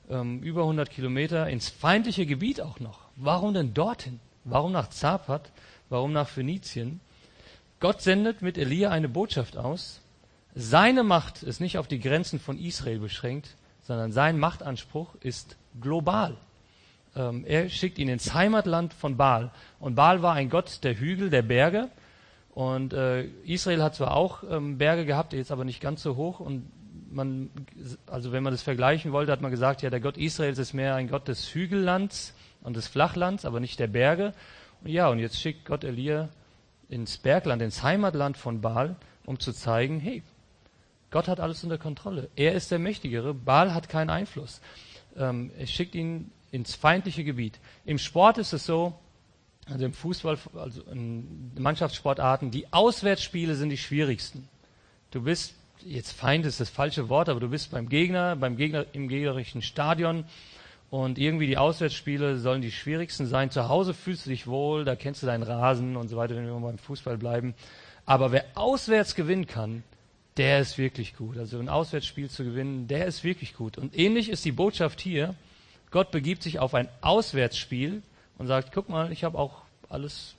Ähm, 0.08 0.40
über 0.40 0.62
100 0.62 0.88
Kilometer 0.88 1.48
ins 1.50 1.68
feindliche 1.68 2.24
Gebiet 2.24 2.62
auch 2.62 2.80
noch. 2.80 3.00
Warum 3.16 3.52
denn 3.52 3.74
dorthin? 3.74 4.20
Warum 4.44 4.72
nach 4.72 4.88
Zapat? 4.90 5.50
Warum 5.88 6.12
nach 6.12 6.28
Phönizien? 6.28 7.00
Gott 7.80 8.00
sendet 8.00 8.42
mit 8.42 8.56
Elia 8.56 8.90
eine 8.90 9.08
Botschaft 9.08 9.56
aus. 9.56 10.00
Seine 10.54 11.02
Macht 11.02 11.42
ist 11.42 11.60
nicht 11.60 11.78
auf 11.78 11.88
die 11.88 12.00
Grenzen 12.00 12.38
von 12.38 12.58
Israel 12.58 12.98
beschränkt, 12.98 13.56
sondern 13.82 14.12
sein 14.12 14.38
Machtanspruch 14.38 15.14
ist 15.20 15.56
global. 15.80 16.36
Ähm, 17.16 17.44
er 17.46 17.68
schickt 17.68 17.98
ihn 17.98 18.08
ins 18.08 18.34
Heimatland 18.34 18.94
von 18.94 19.16
Baal. 19.16 19.50
Und 19.80 19.94
Baal 19.94 20.22
war 20.22 20.34
ein 20.34 20.48
Gott 20.48 20.82
der 20.84 20.98
Hügel, 20.98 21.30
der 21.30 21.42
Berge. 21.42 21.90
Und 22.54 22.92
äh, 22.92 23.24
Israel 23.44 23.82
hat 23.82 23.96
zwar 23.96 24.16
auch 24.16 24.44
ähm, 24.48 24.78
Berge 24.78 25.04
gehabt, 25.04 25.32
jetzt 25.32 25.50
aber 25.50 25.64
nicht 25.64 25.80
ganz 25.80 26.02
so 26.02 26.16
hoch. 26.16 26.40
Und 26.40 26.70
man, 27.10 27.50
also 28.06 28.32
wenn 28.32 28.42
man 28.42 28.52
das 28.52 28.62
vergleichen 28.62 29.12
wollte, 29.12 29.32
hat 29.32 29.40
man 29.40 29.50
gesagt, 29.50 29.82
ja, 29.82 29.90
der 29.90 30.00
Gott 30.00 30.16
Israels 30.16 30.58
ist 30.58 30.72
mehr 30.72 30.94
ein 30.94 31.08
Gott 31.08 31.28
des 31.28 31.54
Hügellands 31.54 32.34
und 32.62 32.76
des 32.76 32.88
Flachlands, 32.88 33.44
aber 33.44 33.60
nicht 33.60 33.78
der 33.78 33.88
Berge. 33.88 34.32
Ja, 34.84 35.08
und 35.08 35.18
jetzt 35.18 35.40
schickt 35.40 35.64
Gott 35.64 35.82
Elia 35.82 36.28
ins 36.90 37.16
Bergland, 37.16 37.62
ins 37.62 37.82
Heimatland 37.82 38.36
von 38.36 38.60
Baal, 38.60 38.96
um 39.24 39.40
zu 39.40 39.52
zeigen, 39.52 39.98
hey, 39.98 40.22
Gott 41.10 41.28
hat 41.28 41.40
alles 41.40 41.64
unter 41.64 41.78
Kontrolle. 41.78 42.28
Er 42.36 42.54
ist 42.54 42.70
der 42.70 42.78
Mächtigere. 42.78 43.32
Baal 43.34 43.72
hat 43.72 43.88
keinen 43.88 44.10
Einfluss. 44.10 44.60
Ähm, 45.16 45.50
er 45.56 45.66
schickt 45.66 45.94
ihn 45.94 46.30
ins 46.50 46.74
feindliche 46.74 47.24
Gebiet. 47.24 47.58
Im 47.86 47.98
Sport 47.98 48.36
ist 48.38 48.52
es 48.52 48.66
so, 48.66 48.94
also 49.66 49.84
im 49.84 49.94
Fußball, 49.94 50.38
also 50.54 50.82
in 50.82 51.52
Mannschaftssportarten, 51.56 52.50
die 52.50 52.70
Auswärtsspiele 52.72 53.54
sind 53.54 53.70
die 53.70 53.78
schwierigsten. 53.78 54.48
Du 55.10 55.22
bist, 55.22 55.54
jetzt 55.84 56.12
Feind 56.12 56.44
ist 56.44 56.60
das 56.60 56.68
falsche 56.68 57.08
Wort, 57.08 57.28
aber 57.28 57.40
du 57.40 57.48
bist 57.48 57.70
beim 57.70 57.88
Gegner, 57.88 58.36
beim 58.36 58.56
Gegner 58.56 58.84
im 58.92 59.08
gegnerischen 59.08 59.62
Stadion 59.62 60.24
und 60.90 61.18
irgendwie 61.18 61.46
die 61.46 61.58
Auswärtsspiele 61.58 62.38
sollen 62.38 62.62
die 62.62 62.70
schwierigsten 62.70 63.26
sein. 63.26 63.50
Zu 63.50 63.68
Hause 63.68 63.94
fühlst 63.94 64.26
du 64.26 64.30
dich 64.30 64.46
wohl, 64.46 64.84
da 64.84 64.96
kennst 64.96 65.22
du 65.22 65.26
deinen 65.26 65.42
Rasen 65.42 65.96
und 65.96 66.08
so 66.08 66.16
weiter, 66.16 66.36
wenn 66.36 66.46
wir 66.46 66.52
mal 66.54 66.68
beim 66.68 66.78
Fußball 66.78 67.18
bleiben. 67.18 67.54
Aber 68.06 68.32
wer 68.32 68.44
auswärts 68.54 69.14
gewinnen 69.14 69.46
kann, 69.46 69.82
der 70.36 70.60
ist 70.60 70.78
wirklich 70.78 71.16
gut. 71.16 71.38
Also 71.38 71.58
ein 71.58 71.68
Auswärtsspiel 71.68 72.28
zu 72.28 72.44
gewinnen, 72.44 72.88
der 72.88 73.06
ist 73.06 73.24
wirklich 73.24 73.54
gut. 73.54 73.78
Und 73.78 73.96
ähnlich 73.96 74.28
ist 74.28 74.44
die 74.44 74.52
Botschaft 74.52 75.00
hier. 75.00 75.34
Gott 75.90 76.10
begibt 76.10 76.42
sich 76.42 76.58
auf 76.58 76.74
ein 76.74 76.88
Auswärtsspiel 77.00 78.02
und 78.38 78.46
sagt, 78.46 78.72
guck 78.72 78.88
mal, 78.88 79.12
ich 79.12 79.24
habe 79.24 79.38
auch 79.38 79.62
alles 79.88 80.34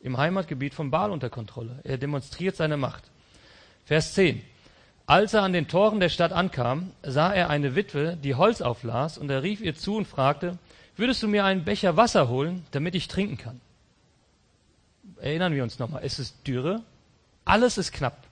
im 0.00 0.16
Heimatgebiet 0.16 0.74
von 0.74 0.90
Baal 0.90 1.10
unter 1.10 1.30
Kontrolle. 1.30 1.78
Er 1.84 1.98
demonstriert 1.98 2.56
seine 2.56 2.76
Macht. 2.76 3.04
Vers 3.84 4.14
10. 4.14 4.42
Als 5.12 5.34
er 5.34 5.42
an 5.42 5.52
den 5.52 5.68
Toren 5.68 6.00
der 6.00 6.08
Stadt 6.08 6.32
ankam, 6.32 6.90
sah 7.02 7.34
er 7.34 7.50
eine 7.50 7.76
Witwe, 7.76 8.16
die 8.16 8.34
Holz 8.34 8.62
auflas, 8.62 9.18
und 9.18 9.28
er 9.28 9.42
rief 9.42 9.60
ihr 9.60 9.74
zu 9.74 9.94
und 9.94 10.08
fragte, 10.08 10.56
würdest 10.96 11.22
du 11.22 11.28
mir 11.28 11.44
einen 11.44 11.64
Becher 11.64 11.98
Wasser 11.98 12.30
holen, 12.30 12.64
damit 12.70 12.94
ich 12.94 13.08
trinken 13.08 13.36
kann? 13.36 13.60
Erinnern 15.20 15.54
wir 15.54 15.64
uns 15.64 15.78
nochmal, 15.78 16.00
es 16.02 16.18
ist 16.18 16.46
Dürre, 16.46 16.80
alles 17.44 17.76
ist 17.76 17.92
knapp. 17.92 18.24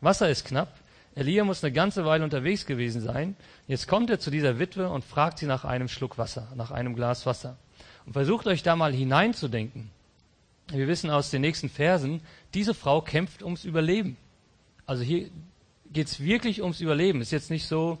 Wasser 0.00 0.30
ist 0.30 0.44
knapp. 0.44 0.78
Elia 1.16 1.42
muss 1.42 1.64
eine 1.64 1.72
ganze 1.72 2.04
Weile 2.04 2.22
unterwegs 2.22 2.66
gewesen 2.66 3.00
sein. 3.00 3.34
Jetzt 3.66 3.88
kommt 3.88 4.08
er 4.08 4.20
zu 4.20 4.30
dieser 4.30 4.60
Witwe 4.60 4.90
und 4.90 5.04
fragt 5.04 5.40
sie 5.40 5.46
nach 5.46 5.64
einem 5.64 5.88
Schluck 5.88 6.18
Wasser, 6.18 6.46
nach 6.54 6.70
einem 6.70 6.94
Glas 6.94 7.26
Wasser. 7.26 7.56
Und 8.06 8.12
versucht 8.12 8.46
euch 8.46 8.62
da 8.62 8.76
mal 8.76 8.92
hineinzudenken. 8.92 9.90
Wir 10.70 10.86
wissen 10.86 11.10
aus 11.10 11.30
den 11.30 11.40
nächsten 11.40 11.68
Versen, 11.68 12.20
diese 12.54 12.74
Frau 12.74 13.00
kämpft 13.00 13.42
ums 13.42 13.64
Überleben. 13.64 14.16
Also 14.86 15.02
hier 15.02 15.30
geht 15.92 16.06
es 16.08 16.20
wirklich 16.20 16.62
ums 16.62 16.80
Überleben. 16.80 17.20
Ist 17.20 17.30
jetzt 17.30 17.50
nicht 17.50 17.66
so, 17.66 17.98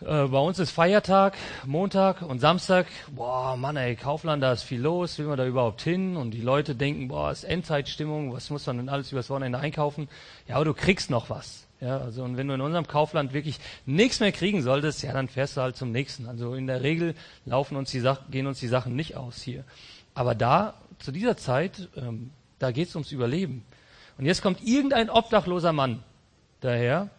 äh, 0.00 0.26
bei 0.26 0.38
uns 0.38 0.58
ist 0.58 0.70
Feiertag, 0.70 1.36
Montag 1.66 2.22
und 2.22 2.38
Samstag, 2.38 2.86
boah, 3.10 3.56
Mann, 3.56 3.76
ey, 3.76 3.96
Kaufland, 3.96 4.42
da 4.42 4.52
ist 4.52 4.62
viel 4.62 4.80
los, 4.80 5.18
will 5.18 5.26
man 5.26 5.36
da 5.36 5.46
überhaupt 5.46 5.82
hin? 5.82 6.16
Und 6.16 6.30
die 6.32 6.40
Leute 6.40 6.74
denken, 6.74 7.08
boah, 7.08 7.30
ist 7.30 7.44
Endzeitstimmung, 7.44 8.32
was 8.32 8.50
muss 8.50 8.66
man 8.66 8.78
denn 8.78 8.88
alles 8.88 9.12
übers 9.12 9.28
Wochenende 9.28 9.58
einkaufen? 9.58 10.08
Ja, 10.48 10.56
aber 10.56 10.64
du 10.64 10.74
kriegst 10.74 11.10
noch 11.10 11.28
was. 11.28 11.66
Ja, 11.80 11.98
also, 11.98 12.24
und 12.24 12.36
wenn 12.36 12.46
du 12.46 12.54
in 12.54 12.60
unserem 12.60 12.86
Kaufland 12.86 13.32
wirklich 13.32 13.58
nichts 13.86 14.20
mehr 14.20 14.32
kriegen 14.32 14.62
solltest, 14.62 15.02
ja, 15.02 15.12
dann 15.12 15.28
fährst 15.28 15.56
du 15.56 15.62
halt 15.62 15.76
zum 15.76 15.92
nächsten. 15.92 16.26
Also 16.26 16.54
in 16.54 16.66
der 16.66 16.82
Regel 16.82 17.14
laufen 17.46 17.76
uns 17.76 17.90
die 17.90 18.00
Sachen, 18.00 18.30
gehen 18.30 18.46
uns 18.46 18.60
die 18.60 18.68
Sachen 18.68 18.94
nicht 18.96 19.16
aus 19.16 19.40
hier. 19.40 19.64
Aber 20.14 20.34
da, 20.34 20.74
zu 20.98 21.10
dieser 21.10 21.36
Zeit, 21.36 21.88
ähm, 21.96 22.30
da 22.58 22.70
geht's 22.70 22.94
ums 22.94 23.12
Überleben. 23.12 23.64
Und 24.18 24.26
jetzt 24.26 24.42
kommt 24.42 24.62
irgendein 24.62 25.08
obdachloser 25.08 25.72
Mann 25.72 26.02
daher 26.60 27.10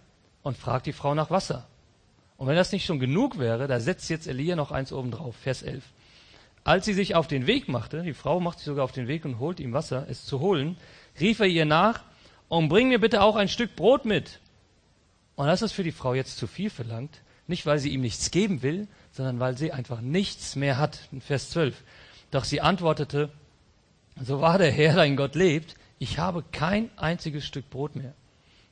und 0.43 0.57
fragt 0.57 0.86
die 0.86 0.93
Frau 0.93 1.13
nach 1.13 1.29
Wasser. 1.29 1.67
Und 2.38 2.48
wenn 2.48 2.55
das 2.55 2.71
nicht 2.71 2.86
schon 2.86 3.00
genug 3.00 3.38
wäre, 3.38 3.67
da 3.67 3.79
setzt 3.79 4.10
jetzt 4.10 4.27
Elia 4.27 4.55
noch 4.55 4.71
eins 4.71 4.91
oben 4.91 5.12
drauf, 5.12 5.36
Vers 5.36 5.62
11. 5.62 5.83
Als 6.63 6.86
sie 6.86 6.93
sich 6.93 7.15
auf 7.15 7.27
den 7.27 7.48
Weg 7.48 7.67
machte, 7.67 8.03
die 8.03 8.13
Frau 8.13 8.39
macht 8.39 8.60
sich 8.60 8.65
sogar 8.65 8.83
auf 8.83 8.91
den 8.91 9.07
Weg 9.07 9.25
und 9.25 9.39
holt 9.39 9.60
ihm 9.60 9.74
Wasser, 9.74 10.05
es 10.10 10.25
zu 10.25 10.39
holen, 10.39 10.77
rief 11.19 11.39
er 11.39 11.48
ihr 11.48 11.65
nach, 11.65 12.03
und 12.50 12.67
bring 12.67 12.89
mir 12.89 13.00
bitte 13.00 13.21
auch 13.21 13.38
ein 13.38 13.48
Stück 13.48 13.75
Brot 13.77 14.03
mit. 14.03 14.39
Und 15.36 15.48
das 15.48 15.62
ist 15.62 15.71
für 15.71 15.83
die 15.83 15.93
Frau 15.93 16.13
jetzt 16.13 16.38
zu 16.38 16.48
viel 16.48 16.69
verlangt, 16.69 17.21
nicht 17.48 17.65
weil 17.65 17.79
sie 17.79 17.89
ihm 17.89 18.01
nichts 18.01 18.29
geben 18.29 18.62
will, 18.62 18.88
sondern 19.12 19.39
weil 19.39 19.57
sie 19.57 19.71
einfach 19.71 20.01
nichts 20.01 20.55
mehr 20.55 20.77
hat. 20.77 21.07
Vers 21.21 21.51
12. 21.51 21.81
Doch 22.29 22.43
sie 22.43 22.60
antwortete, 22.60 23.29
so 24.21 24.41
wahr 24.41 24.57
der 24.57 24.71
Herr, 24.71 24.95
dein 24.95 25.15
Gott 25.15 25.36
lebt, 25.36 25.75
ich 25.98 26.19
habe 26.19 26.43
kein 26.51 26.89
einziges 26.98 27.45
Stück 27.45 27.69
Brot 27.69 27.95
mehr. 27.95 28.13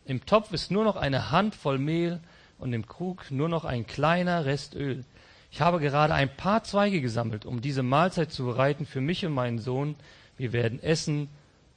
Im 0.10 0.26
Topf 0.26 0.52
ist 0.54 0.72
nur 0.72 0.84
noch 0.84 0.96
eine 0.96 1.30
Handvoll 1.30 1.78
Mehl 1.78 2.20
und 2.58 2.74
im 2.74 2.88
Krug 2.88 3.30
nur 3.30 3.48
noch 3.48 3.64
ein 3.64 3.86
kleiner 3.86 4.44
Rest 4.44 4.74
Öl. 4.74 5.06
Ich 5.52 5.62
habe 5.62 5.80
gerade 5.80 6.16
ein 6.16 6.36
paar 6.36 6.64
Zweige 6.64 7.00
gesammelt, 7.00 7.46
um 7.46 7.62
diese 7.62 7.84
Mahlzeit 7.84 8.32
zu 8.32 8.44
bereiten 8.46 8.88
für 8.88 9.02
mich 9.02 9.24
und 9.24 9.34
meinen 9.34 9.60
Sohn. 9.60 9.96
Wir 10.36 10.52
werden 10.52 10.82
essen 10.82 11.30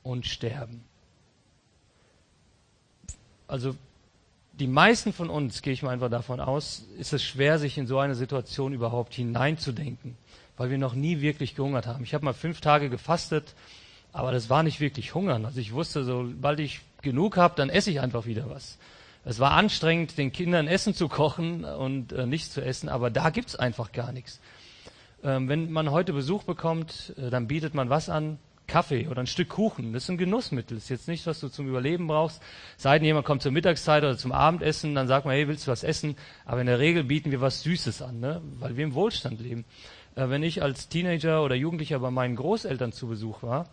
und 0.03 0.27
sterben. 0.27 0.83
Also 3.49 3.77
die 4.55 4.67
meisten 4.67 5.13
von 5.13 5.29
uns, 5.29 5.61
gehe 5.61 5.75
ich 5.75 5.83
mal 5.83 5.91
einfach 5.91 6.11
davon 6.11 6.41
aus, 6.41 6.87
ist 6.99 7.13
es 7.13 7.23
schwer, 7.23 7.59
sich 7.59 7.77
in 7.77 7.87
so 7.87 7.99
eine 7.99 8.15
Situation 8.15 8.73
überhaupt 8.73 9.13
hineinzudenken, 9.13 10.17
weil 10.57 10.71
wir 10.71 10.79
noch 10.79 10.95
nie 10.95 11.21
wirklich 11.21 11.55
gehungert 11.55 11.87
haben. 11.87 12.03
Ich 12.03 12.15
habe 12.15 12.25
mal 12.25 12.33
fünf 12.33 12.63
Tage 12.63 12.89
gefastet, 12.89 13.55
aber 14.11 14.33
das 14.33 14.49
war 14.49 14.63
nicht 14.63 14.81
wirklich 14.81 15.15
Hungern. 15.15 15.45
Also 15.45 15.61
ich 15.61 15.75
wusste, 15.75 16.05
sobald 16.05 16.61
ich 16.61 16.81
genug 17.03 17.37
habe, 17.37 17.55
dann 17.57 17.71
esse 17.71 17.91
ich 17.91 18.01
einfach 18.01 18.27
wieder 18.27 18.49
was. 18.49 18.79
Es 19.25 19.39
war 19.39 19.53
anstrengend, 19.53 20.19
den 20.19 20.33
Kindern 20.33 20.67
Essen 20.67 20.95
zu 20.95 21.09
kochen 21.09 21.65
und 21.65 22.13
äh, 22.13 22.27
nichts 22.27 22.51
zu 22.51 22.61
essen, 22.61 22.89
aber 22.89 23.11
da 23.11 23.31
gibt's 23.31 23.55
einfach 23.55 23.93
gar 23.93 24.13
nichts. 24.13 24.41
Ähm, 25.23 25.49
wenn 25.49 25.71
man 25.71 25.91
heute 25.91 26.13
Besuch 26.13 26.43
bekommt, 26.43 27.15
äh, 27.17 27.31
dann 27.31 27.47
bietet 27.47 27.75
man 27.75 27.89
was 27.89 28.09
an? 28.09 28.39
Kaffee 28.67 29.09
oder 29.09 29.21
ein 29.21 29.27
Stück 29.27 29.51
Kuchen. 29.51 29.93
Das 29.93 30.05
ist 30.05 30.09
ein 30.09 30.17
Genussmittel. 30.17 30.77
Das 30.77 30.85
ist 30.85 30.91
jetzt 30.91 31.09
nicht, 31.09 31.27
was 31.27 31.41
du 31.41 31.49
zum 31.49 31.69
Überleben 31.69 32.07
brauchst. 32.07 32.41
Sei 32.77 32.99
denn, 32.99 33.05
jemand 33.05 33.27
kommt 33.27 33.43
zur 33.43 33.53
Mittagszeit 33.53 34.03
oder 34.03 34.17
zum 34.17 34.33
Abendessen, 34.33 34.95
dann 34.95 35.09
sagt 35.09 35.27
man, 35.27 35.35
hey, 35.35 35.47
willst 35.47 35.67
du 35.67 35.71
was 35.71 35.85
essen? 35.85 36.17
Aber 36.47 36.61
in 36.61 36.67
der 36.67 36.79
Regel 36.79 37.05
bieten 37.05 37.31
wir 37.31 37.41
was 37.41 37.63
Süßes 37.63 38.03
an, 38.03 38.21
ne? 38.21 38.41
weil 38.59 38.77
wir 38.77 38.85
im 38.85 38.95
Wohlstand 38.95 39.41
leben. 39.41 39.65
Äh, 40.15 40.29
wenn 40.29 40.43
ich 40.43 40.63
als 40.63 40.89
Teenager 40.89 41.45
oder 41.45 41.55
Jugendlicher 41.55 41.99
bei 41.99 42.11
meinen 42.11 42.37
Großeltern 42.37 42.93
zu 42.93 43.09
Besuch 43.09 43.43
war, 43.43 43.69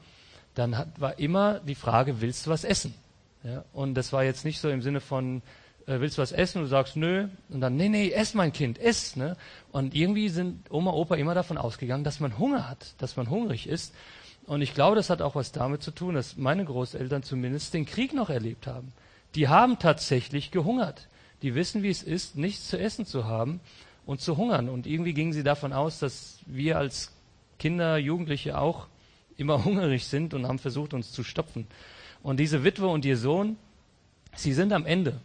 dann 0.53 0.77
hat, 0.77 0.99
war 0.99 1.17
immer 1.17 1.59
die 1.59 1.75
Frage, 1.75 2.21
willst 2.21 2.45
du 2.45 2.51
was 2.51 2.63
essen? 2.63 2.93
Ja, 3.43 3.63
und 3.73 3.95
das 3.95 4.11
war 4.11 4.23
jetzt 4.23 4.43
nicht 4.45 4.59
so 4.59 4.69
im 4.69 4.81
Sinne 4.81 4.99
von, 4.99 5.41
äh, 5.85 5.99
willst 5.99 6.17
du 6.17 6.21
was 6.21 6.31
essen? 6.31 6.59
Und 6.59 6.65
du 6.65 6.69
sagst, 6.69 6.95
nö. 6.95 7.27
Und 7.49 7.61
dann, 7.61 7.75
nee, 7.75 7.89
nee, 7.89 8.11
ess 8.11 8.33
mein 8.33 8.53
Kind, 8.53 8.79
ess. 8.79 9.15
Ne? 9.15 9.35
Und 9.71 9.95
irgendwie 9.95 10.29
sind 10.29 10.71
Oma, 10.71 10.91
Opa 10.91 11.15
immer 11.15 11.33
davon 11.33 11.57
ausgegangen, 11.57 12.03
dass 12.03 12.19
man 12.19 12.37
Hunger 12.37 12.69
hat, 12.69 12.95
dass 12.99 13.15
man 13.15 13.29
hungrig 13.29 13.67
ist. 13.67 13.93
Und 14.45 14.61
ich 14.61 14.73
glaube, 14.73 14.95
das 14.95 15.09
hat 15.09 15.21
auch 15.21 15.35
was 15.35 15.51
damit 15.51 15.83
zu 15.83 15.91
tun, 15.91 16.15
dass 16.15 16.37
meine 16.37 16.65
Großeltern 16.65 17.23
zumindest 17.23 17.73
den 17.73 17.85
Krieg 17.85 18.13
noch 18.13 18.29
erlebt 18.29 18.67
haben. 18.67 18.93
Die 19.35 19.47
haben 19.47 19.79
tatsächlich 19.79 20.51
gehungert. 20.51 21.07
Die 21.41 21.55
wissen, 21.55 21.83
wie 21.83 21.89
es 21.89 22.03
ist, 22.03 22.35
nichts 22.35 22.67
zu 22.67 22.77
essen 22.77 23.05
zu 23.05 23.25
haben 23.25 23.59
und 24.05 24.21
zu 24.21 24.37
hungern. 24.37 24.69
Und 24.69 24.87
irgendwie 24.87 25.13
gingen 25.13 25.33
sie 25.33 25.43
davon 25.43 25.71
aus, 25.71 25.99
dass 25.99 26.39
wir 26.45 26.77
als 26.77 27.13
Kinder, 27.59 27.97
Jugendliche 27.97 28.57
auch 28.57 28.87
immer 29.37 29.63
hungrig 29.65 30.05
sind 30.05 30.33
und 30.33 30.47
haben 30.47 30.59
versucht, 30.59 30.93
uns 30.93 31.11
zu 31.11 31.23
stopfen. 31.23 31.67
Und 32.23 32.39
diese 32.39 32.63
Witwe 32.63 32.87
und 32.87 33.05
ihr 33.05 33.17
Sohn, 33.17 33.57
sie 34.35 34.53
sind 34.53 34.73
am 34.73 34.85
Ende. 34.85 35.19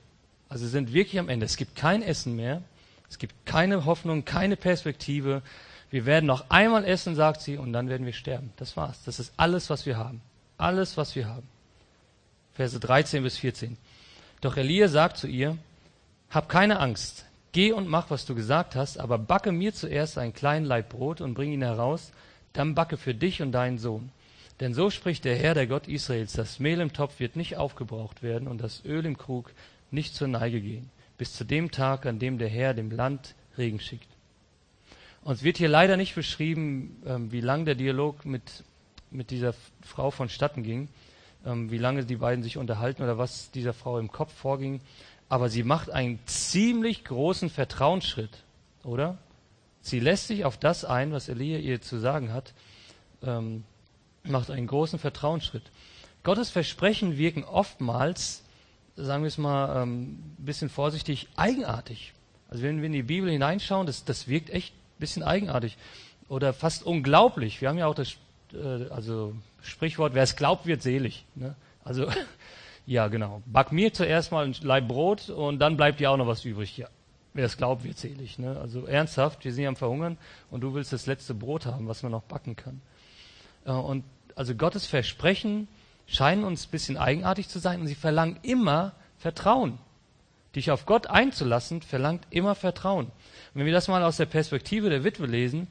Also 0.49 0.65
sie 0.65 0.71
sind 0.71 0.93
wirklich 0.93 1.19
am 1.19 1.29
Ende. 1.29 1.47
Es 1.47 1.57
gibt 1.57 1.77
kein 1.77 2.03
Essen 2.03 2.37
mehr. 2.37 2.63
Es 3.09 3.19
gibt 3.19 3.35
keine 3.47 3.85
Hoffnung, 3.85 4.25
keine 4.25 4.57
Perspektive. 4.57 5.43
Wir 5.91 6.07
werden 6.07 6.27
noch 6.27 6.51
einmal 6.51 6.85
essen, 6.85 7.15
sagt 7.15 7.41
sie, 7.41 7.57
und 7.57 7.73
dann 7.73 7.89
werden 7.89 8.07
wir 8.07 8.13
sterben. 8.13 8.53
Das 8.57 8.77
war's. 8.77 9.03
Das 9.05 9.21
ist 9.21 9.33
alles, 9.37 9.71
was 9.71 9.87
wir 9.87 9.97
haben. 9.97 10.21
Alles, 10.59 10.97
was 10.97 11.15
wir 11.15 11.29
haben. 11.29 11.47
Verse 12.55 12.79
13 12.79 13.23
bis 13.23 13.39
14. 13.39 13.77
Doch 14.41 14.57
Elia 14.57 14.89
sagt 14.89 15.17
zu 15.17 15.27
ihr, 15.27 15.59
hab 16.31 16.49
keine 16.49 16.81
Angst. 16.81 17.25
Geh 17.53 17.73
und 17.73 17.89
mach, 17.89 18.11
was 18.11 18.27
du 18.27 18.35
gesagt 18.35 18.75
hast, 18.75 18.99
aber 18.99 19.19
backe 19.19 19.53
mir 19.53 19.73
zuerst 19.73 20.19
einen 20.19 20.35
kleinen 20.35 20.67
Laib 20.67 20.89
Brot 20.89 21.21
und 21.21 21.35
bring 21.35 21.53
ihn 21.53 21.63
heraus, 21.63 22.13
dann 22.53 22.75
backe 22.75 22.97
für 22.97 23.15
dich 23.15 23.43
und 23.43 23.53
deinen 23.53 23.79
Sohn. 23.79 24.11
Denn 24.61 24.75
so 24.75 24.91
spricht 24.91 25.25
der 25.25 25.37
Herr, 25.37 25.55
der 25.55 25.67
Gott 25.67 25.89
Israels, 25.89 26.33
das 26.33 26.61
Mehl 26.61 26.81
im 26.81 26.93
Topf 26.93 27.19
wird 27.19 27.37
nicht 27.37 27.57
aufgebraucht 27.57 28.23
werden 28.23 28.47
und 28.47 28.59
das 28.59 28.85
Öl 28.85 29.05
im 29.05 29.19
Krug 29.19 29.53
nicht 29.91 30.15
zur 30.15 30.29
Neige 30.29 30.61
gehen, 30.61 30.91
bis 31.19 31.33
zu 31.35 31.45
dem 31.45 31.71
Tag, 31.71 32.07
an 32.07 32.19
dem 32.19 32.39
der 32.39 32.49
Herr 32.49 32.75
dem 32.75 32.91
Land 32.91 33.35
Regen 33.59 33.81
schickt. 33.81 34.09
Und 35.23 35.33
es 35.35 35.43
wird 35.43 35.57
hier 35.57 35.69
leider 35.69 35.97
nicht 35.97 36.15
beschrieben, 36.15 37.03
ähm, 37.07 37.33
wie 37.33 37.41
lang 37.41 37.65
der 37.65 37.75
Dialog 37.75 38.25
mit, 38.25 38.65
mit 39.11 39.31
dieser 39.31 39.55
Frau 39.83 40.11
vonstatten 40.11 40.63
ging, 40.63 40.89
ähm, 41.47 41.71
wie 41.71 41.79
lange 41.79 42.05
die 42.05 42.17
beiden 42.17 42.45
sich 42.45 42.57
unterhalten 42.59 43.03
oder 43.03 43.19
was 43.19 43.51
dieser 43.51 43.73
Frau 43.73 43.99
im 43.99 44.13
Kopf 44.13 44.33
vorging. 44.33 44.81
Aber 45.29 45.49
sie 45.49 45.63
macht 45.63 45.91
einen 45.91 46.19
ziemlich 46.27 47.05
großen 47.05 47.49
Vertrauensschritt, 47.49 48.45
oder? 48.85 49.19
Sie 49.81 49.99
lässt 49.99 50.29
sich 50.29 50.45
auf 50.45 50.59
das 50.59 50.85
ein, 50.85 51.13
was 51.13 51.29
Elia 51.29 51.59
ihr 51.59 51.81
zu 51.81 51.99
sagen 51.99 52.33
hat. 52.33 52.53
Ähm, 53.23 53.65
macht 54.25 54.50
einen 54.50 54.66
großen 54.66 54.99
Vertrauensschritt. 54.99 55.62
Gottes 56.23 56.50
Versprechen 56.50 57.19
wirken 57.19 57.45
oftmals, 57.45 58.43
sagen 58.97 59.23
wir 59.23 59.28
es 59.28 59.38
mal 59.38 59.83
ein 59.83 59.88
ähm, 59.88 60.23
bisschen 60.38 60.71
vorsichtig, 60.71 61.28
eigenartig. 61.37 62.14
Also 62.49 62.62
wenn 62.62 62.78
wir 62.78 62.87
in 62.87 62.93
die 62.93 63.02
Bibel 63.02 63.31
hineinschauen, 63.31 63.87
das, 63.87 64.04
das 64.04 64.28
wirkt 64.28 64.50
echt 64.50 64.75
ein 64.75 65.00
bisschen 65.00 65.23
eigenartig 65.23 65.76
oder 66.28 66.52
fast 66.52 66.85
unglaublich. 66.85 67.61
Wir 67.61 67.69
haben 67.69 67.78
ja 67.78 67.87
auch 67.87 67.95
das 67.95 68.16
äh, 68.54 68.88
also 68.90 69.35
Sprichwort, 69.62 70.14
wer 70.14 70.23
es 70.23 70.37
glaubt, 70.37 70.66
wird 70.66 70.83
selig. 70.83 71.25
Ne? 71.35 71.54
Also 71.85 72.07
ja, 72.87 73.09
genau. 73.09 73.43
Back 73.47 73.73
mir 73.73 73.93
zuerst 73.93 74.33
mal 74.33 74.47
ein 74.47 74.54
Leib 74.62 74.88
Brot 74.88 75.28
und 75.28 75.59
dann 75.59 75.76
bleibt 75.76 76.00
dir 76.00 76.11
auch 76.11 76.16
noch 76.16 76.26
was 76.26 76.45
übrig. 76.45 76.76
Ja, 76.76 76.88
wer 77.35 77.47
es 77.47 77.57
glaubt, 77.57 77.85
wird 77.85 77.99
selig. 77.99 78.38
Ne? 78.38 78.59
Also 78.61 78.87
ernsthaft, 78.87 79.45
wir 79.45 79.52
sind 79.52 79.64
ja 79.64 79.69
am 79.69 79.76
Verhungern 79.76 80.16
und 80.50 80.62
du 80.62 80.75
willst 80.75 80.93
das 80.93 81.07
letzte 81.07 81.35
Brot 81.35 81.66
haben, 81.66 81.88
was 81.88 82.02
man 82.02 82.12
noch 82.12 82.23
backen 82.23 82.57
kann. 82.57 82.81
Äh, 83.64 83.73
und 83.73 84.04
also 84.37 84.54
Gottes 84.54 84.87
Versprechen 84.87 85.68
scheinen 86.06 86.44
uns 86.44 86.66
ein 86.66 86.71
bisschen 86.71 86.97
eigenartig 86.97 87.49
zu 87.49 87.59
sein 87.59 87.80
und 87.80 87.87
sie 87.87 87.94
verlangen 87.94 88.38
immer 88.42 88.92
Vertrauen. 89.18 89.78
Dich 90.54 90.71
auf 90.71 90.87
Gott 90.87 91.09
einzulassen, 91.09 91.83
verlangt 91.83 92.26
immer 92.30 92.54
Vertrauen. 92.54 93.06
Und 93.06 93.12
wenn 93.54 93.66
wir 93.66 93.73
das 93.73 93.88
mal 93.88 94.02
aus 94.02 94.16
der 94.16 94.26
Perspektive 94.26 94.90
der 94.90 95.02
Witwe 95.02 95.26
lesen, 95.26 95.68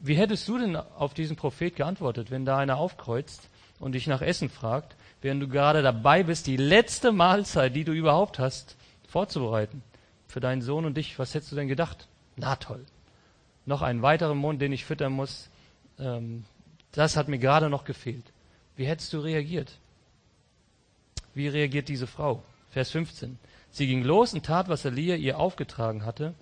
wie 0.00 0.14
hättest 0.14 0.48
du 0.48 0.58
denn 0.58 0.76
auf 0.76 1.14
diesen 1.14 1.36
Prophet 1.36 1.76
geantwortet, 1.76 2.30
wenn 2.30 2.44
da 2.44 2.58
einer 2.58 2.78
aufkreuzt 2.78 3.48
und 3.78 3.92
dich 3.92 4.06
nach 4.06 4.22
Essen 4.22 4.48
fragt, 4.48 4.96
während 5.20 5.42
du 5.42 5.48
gerade 5.48 5.82
dabei 5.82 6.22
bist, 6.22 6.46
die 6.46 6.56
letzte 6.56 7.12
Mahlzeit, 7.12 7.74
die 7.74 7.84
du 7.84 7.92
überhaupt 7.92 8.38
hast, 8.38 8.76
vorzubereiten? 9.08 9.82
Für 10.28 10.40
deinen 10.40 10.62
Sohn 10.62 10.84
und 10.84 10.96
dich, 10.96 11.18
was 11.18 11.34
hättest 11.34 11.52
du 11.52 11.56
denn 11.56 11.68
gedacht? 11.68 12.06
Na 12.36 12.56
toll. 12.56 12.84
Noch 13.66 13.82
einen 13.82 14.02
weiteren 14.02 14.38
Mond, 14.38 14.62
den 14.62 14.72
ich 14.72 14.84
füttern 14.84 15.12
muss. 15.12 15.50
Ähm, 15.98 16.44
das 16.92 17.16
hat 17.16 17.28
mir 17.28 17.38
gerade 17.38 17.70
noch 17.70 17.84
gefehlt. 17.84 18.24
Wie 18.76 18.86
hättest 18.86 19.12
du 19.12 19.20
reagiert? 19.20 19.78
Wie 21.34 21.48
reagiert 21.48 21.88
diese 21.88 22.06
Frau? 22.06 22.42
Vers 22.70 22.90
15. 22.90 23.38
Sie 23.70 23.86
ging 23.86 24.02
los 24.02 24.34
und 24.34 24.44
tat, 24.44 24.68
was 24.68 24.84
Elia 24.84 25.16
ihr 25.16 25.38
aufgetragen 25.38 26.04
hatte. 26.04 26.34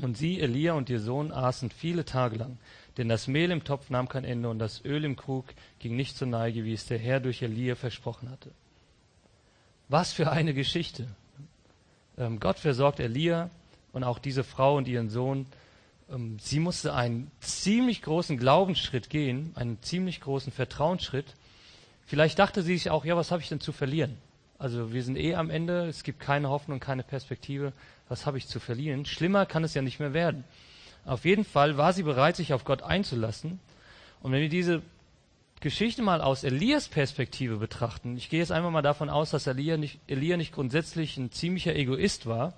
Und 0.00 0.16
sie, 0.16 0.40
Elia 0.40 0.74
und 0.74 0.90
ihr 0.90 1.00
Sohn 1.00 1.32
aßen 1.32 1.70
viele 1.70 2.04
Tage 2.04 2.36
lang. 2.36 2.58
Denn 2.96 3.08
das 3.08 3.26
Mehl 3.26 3.50
im 3.50 3.64
Topf 3.64 3.90
nahm 3.90 4.08
kein 4.08 4.24
Ende 4.24 4.48
und 4.48 4.58
das 4.58 4.84
Öl 4.84 5.04
im 5.04 5.16
Krug 5.16 5.46
ging 5.78 5.96
nicht 5.96 6.16
zur 6.16 6.28
Neige, 6.28 6.64
wie 6.64 6.72
es 6.72 6.86
der 6.86 6.98
Herr 6.98 7.20
durch 7.20 7.42
Elia 7.42 7.74
versprochen 7.74 8.30
hatte. 8.30 8.50
Was 9.88 10.12
für 10.12 10.30
eine 10.30 10.54
Geschichte. 10.54 11.06
Ähm, 12.18 12.40
Gott 12.40 12.58
versorgt 12.58 13.00
Elia 13.00 13.50
und 13.92 14.04
auch 14.04 14.18
diese 14.18 14.44
Frau 14.44 14.76
und 14.76 14.88
ihren 14.88 15.10
Sohn. 15.10 15.46
Ähm, 16.10 16.38
sie 16.40 16.60
musste 16.60 16.94
einen 16.94 17.30
ziemlich 17.40 18.02
großen 18.02 18.38
Glaubensschritt 18.38 19.10
gehen, 19.10 19.52
einen 19.54 19.82
ziemlich 19.82 20.20
großen 20.20 20.52
Vertrauensschritt. 20.52 21.34
Vielleicht 22.06 22.38
dachte 22.38 22.62
sie 22.62 22.76
sich 22.76 22.90
auch, 22.90 23.04
ja, 23.04 23.16
was 23.16 23.30
habe 23.30 23.42
ich 23.42 23.48
denn 23.48 23.60
zu 23.60 23.72
verlieren? 23.72 24.16
Also 24.58 24.92
wir 24.92 25.02
sind 25.02 25.16
eh 25.16 25.34
am 25.34 25.50
Ende, 25.50 25.86
es 25.86 26.02
gibt 26.02 26.20
keine 26.20 26.48
Hoffnung, 26.48 26.80
keine 26.80 27.02
Perspektive. 27.02 27.72
Was 28.08 28.24
habe 28.24 28.38
ich 28.38 28.46
zu 28.46 28.60
verlieren? 28.60 29.04
Schlimmer 29.04 29.44
kann 29.44 29.64
es 29.64 29.74
ja 29.74 29.82
nicht 29.82 30.00
mehr 30.00 30.14
werden. 30.14 30.44
Auf 31.04 31.24
jeden 31.24 31.44
Fall 31.44 31.76
war 31.76 31.92
sie 31.92 32.02
bereit, 32.02 32.36
sich 32.36 32.52
auf 32.52 32.64
Gott 32.64 32.82
einzulassen. 32.82 33.60
Und 34.22 34.32
wenn 34.32 34.40
wir 34.40 34.48
diese 34.48 34.82
Geschichte 35.60 36.02
mal 36.02 36.20
aus 36.20 36.42
Elias 36.42 36.88
Perspektive 36.88 37.56
betrachten, 37.56 38.16
ich 38.16 38.30
gehe 38.30 38.40
jetzt 38.40 38.52
einfach 38.52 38.70
mal 38.70 38.82
davon 38.82 39.10
aus, 39.10 39.30
dass 39.30 39.46
Elia 39.46 39.76
nicht, 39.76 40.00
Elia 40.06 40.36
nicht 40.36 40.52
grundsätzlich 40.52 41.16
ein 41.16 41.32
ziemlicher 41.32 41.74
Egoist 41.74 42.26
war. 42.26 42.54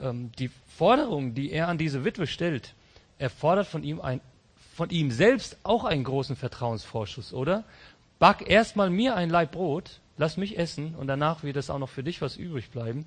Ähm, 0.00 0.30
die 0.38 0.50
Forderung, 0.76 1.34
die 1.34 1.50
er 1.50 1.68
an 1.68 1.78
diese 1.78 2.04
Witwe 2.04 2.26
stellt, 2.26 2.74
erfordert 3.18 3.66
von 3.66 3.82
ihm, 3.82 4.00
ein, 4.00 4.20
von 4.74 4.90
ihm 4.90 5.10
selbst 5.10 5.56
auch 5.62 5.84
einen 5.84 6.04
großen 6.04 6.36
Vertrauensvorschuss, 6.36 7.32
oder? 7.32 7.64
Back 8.18 8.48
erstmal 8.48 8.90
mir 8.90 9.16
ein 9.16 9.30
Laib 9.30 9.52
Brot, 9.52 10.00
lass 10.16 10.36
mich 10.36 10.58
essen 10.58 10.94
und 10.94 11.06
danach 11.06 11.42
wird 11.42 11.56
es 11.56 11.70
auch 11.70 11.78
noch 11.78 11.88
für 11.88 12.02
dich 12.02 12.20
was 12.20 12.36
übrig 12.36 12.70
bleiben. 12.70 13.06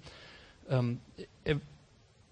Ähm, 0.69 1.00
er, 1.43 1.60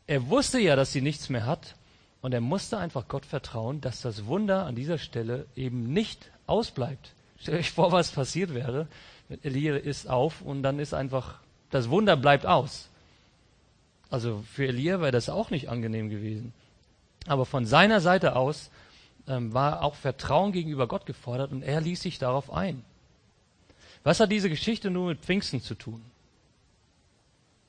er 0.07 0.27
wusste 0.27 0.59
ja, 0.59 0.75
dass 0.75 0.91
sie 0.91 1.01
nichts 1.01 1.29
mehr 1.29 1.45
hat 1.45 1.75
und 2.21 2.33
er 2.33 2.41
musste 2.41 2.77
einfach 2.77 3.07
Gott 3.07 3.25
vertrauen, 3.25 3.81
dass 3.81 4.01
das 4.01 4.25
Wunder 4.25 4.65
an 4.65 4.75
dieser 4.75 4.97
Stelle 4.97 5.45
eben 5.55 5.93
nicht 5.93 6.31
ausbleibt. 6.47 7.13
Stellt 7.39 7.59
euch 7.59 7.71
vor, 7.71 7.91
was 7.91 8.11
passiert 8.11 8.53
wäre. 8.53 8.87
Elia 9.43 9.75
ist 9.75 10.09
auf 10.09 10.41
und 10.41 10.63
dann 10.63 10.79
ist 10.79 10.93
einfach, 10.93 11.35
das 11.69 11.89
Wunder 11.89 12.17
bleibt 12.17 12.45
aus. 12.45 12.89
Also 14.09 14.43
für 14.53 14.67
Elia 14.67 14.99
wäre 15.01 15.11
das 15.11 15.29
auch 15.29 15.51
nicht 15.51 15.69
angenehm 15.69 16.09
gewesen. 16.09 16.53
Aber 17.27 17.45
von 17.45 17.65
seiner 17.65 18.01
Seite 18.01 18.35
aus 18.35 18.71
ähm, 19.27 19.53
war 19.53 19.83
auch 19.83 19.95
Vertrauen 19.95 20.51
gegenüber 20.51 20.87
Gott 20.87 21.05
gefordert 21.05 21.51
und 21.51 21.61
er 21.61 21.81
ließ 21.81 22.01
sich 22.01 22.17
darauf 22.17 22.51
ein. 22.51 22.83
Was 24.03 24.19
hat 24.19 24.31
diese 24.31 24.49
Geschichte 24.49 24.89
nun 24.89 25.07
mit 25.07 25.19
Pfingsten 25.19 25.61
zu 25.61 25.75
tun? 25.75 26.01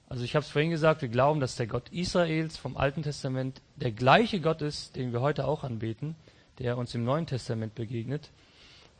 Also 0.08 0.24
ich 0.24 0.34
habe 0.34 0.44
es 0.44 0.50
vorhin 0.50 0.70
gesagt, 0.70 1.02
wir 1.02 1.08
glauben, 1.08 1.40
dass 1.40 1.56
der 1.56 1.66
Gott 1.66 1.88
Israels 1.90 2.56
vom 2.56 2.76
Alten 2.76 3.02
Testament 3.02 3.60
der 3.76 3.92
gleiche 3.92 4.40
Gott 4.40 4.62
ist, 4.62 4.96
den 4.96 5.12
wir 5.12 5.20
heute 5.20 5.46
auch 5.46 5.62
anbeten, 5.62 6.16
der 6.58 6.78
uns 6.78 6.94
im 6.94 7.04
Neuen 7.04 7.26
Testament 7.26 7.74
begegnet. 7.74 8.30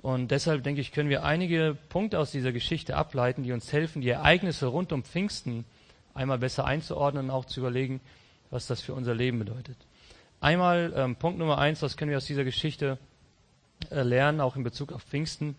Und 0.02 0.30
deshalb 0.30 0.62
denke 0.62 0.80
ich, 0.80 0.92
können 0.92 1.10
wir 1.10 1.24
einige 1.24 1.76
Punkte 1.88 2.18
aus 2.18 2.30
dieser 2.30 2.52
Geschichte 2.52 2.96
ableiten, 2.96 3.42
die 3.42 3.52
uns 3.52 3.72
helfen, 3.72 4.02
die 4.02 4.08
Ereignisse 4.08 4.66
rund 4.66 4.92
um 4.92 5.02
Pfingsten 5.02 5.64
einmal 6.20 6.38
besser 6.38 6.66
einzuordnen 6.66 7.24
und 7.26 7.30
auch 7.30 7.46
zu 7.46 7.60
überlegen, 7.60 8.00
was 8.50 8.66
das 8.66 8.80
für 8.80 8.94
unser 8.94 9.14
Leben 9.14 9.38
bedeutet. 9.38 9.76
Einmal 10.40 10.92
ähm, 10.94 11.16
Punkt 11.16 11.38
Nummer 11.38 11.58
eins, 11.58 11.82
was 11.82 11.96
können 11.96 12.10
wir 12.10 12.18
aus 12.18 12.26
dieser 12.26 12.44
Geschichte 12.44 12.98
äh, 13.90 14.02
lernen, 14.02 14.40
auch 14.40 14.56
in 14.56 14.62
Bezug 14.62 14.92
auf 14.92 15.02
Pfingsten. 15.02 15.56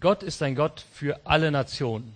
Gott 0.00 0.22
ist 0.22 0.42
ein 0.42 0.54
Gott 0.54 0.84
für 0.92 1.20
alle 1.24 1.50
Nationen. 1.50 2.14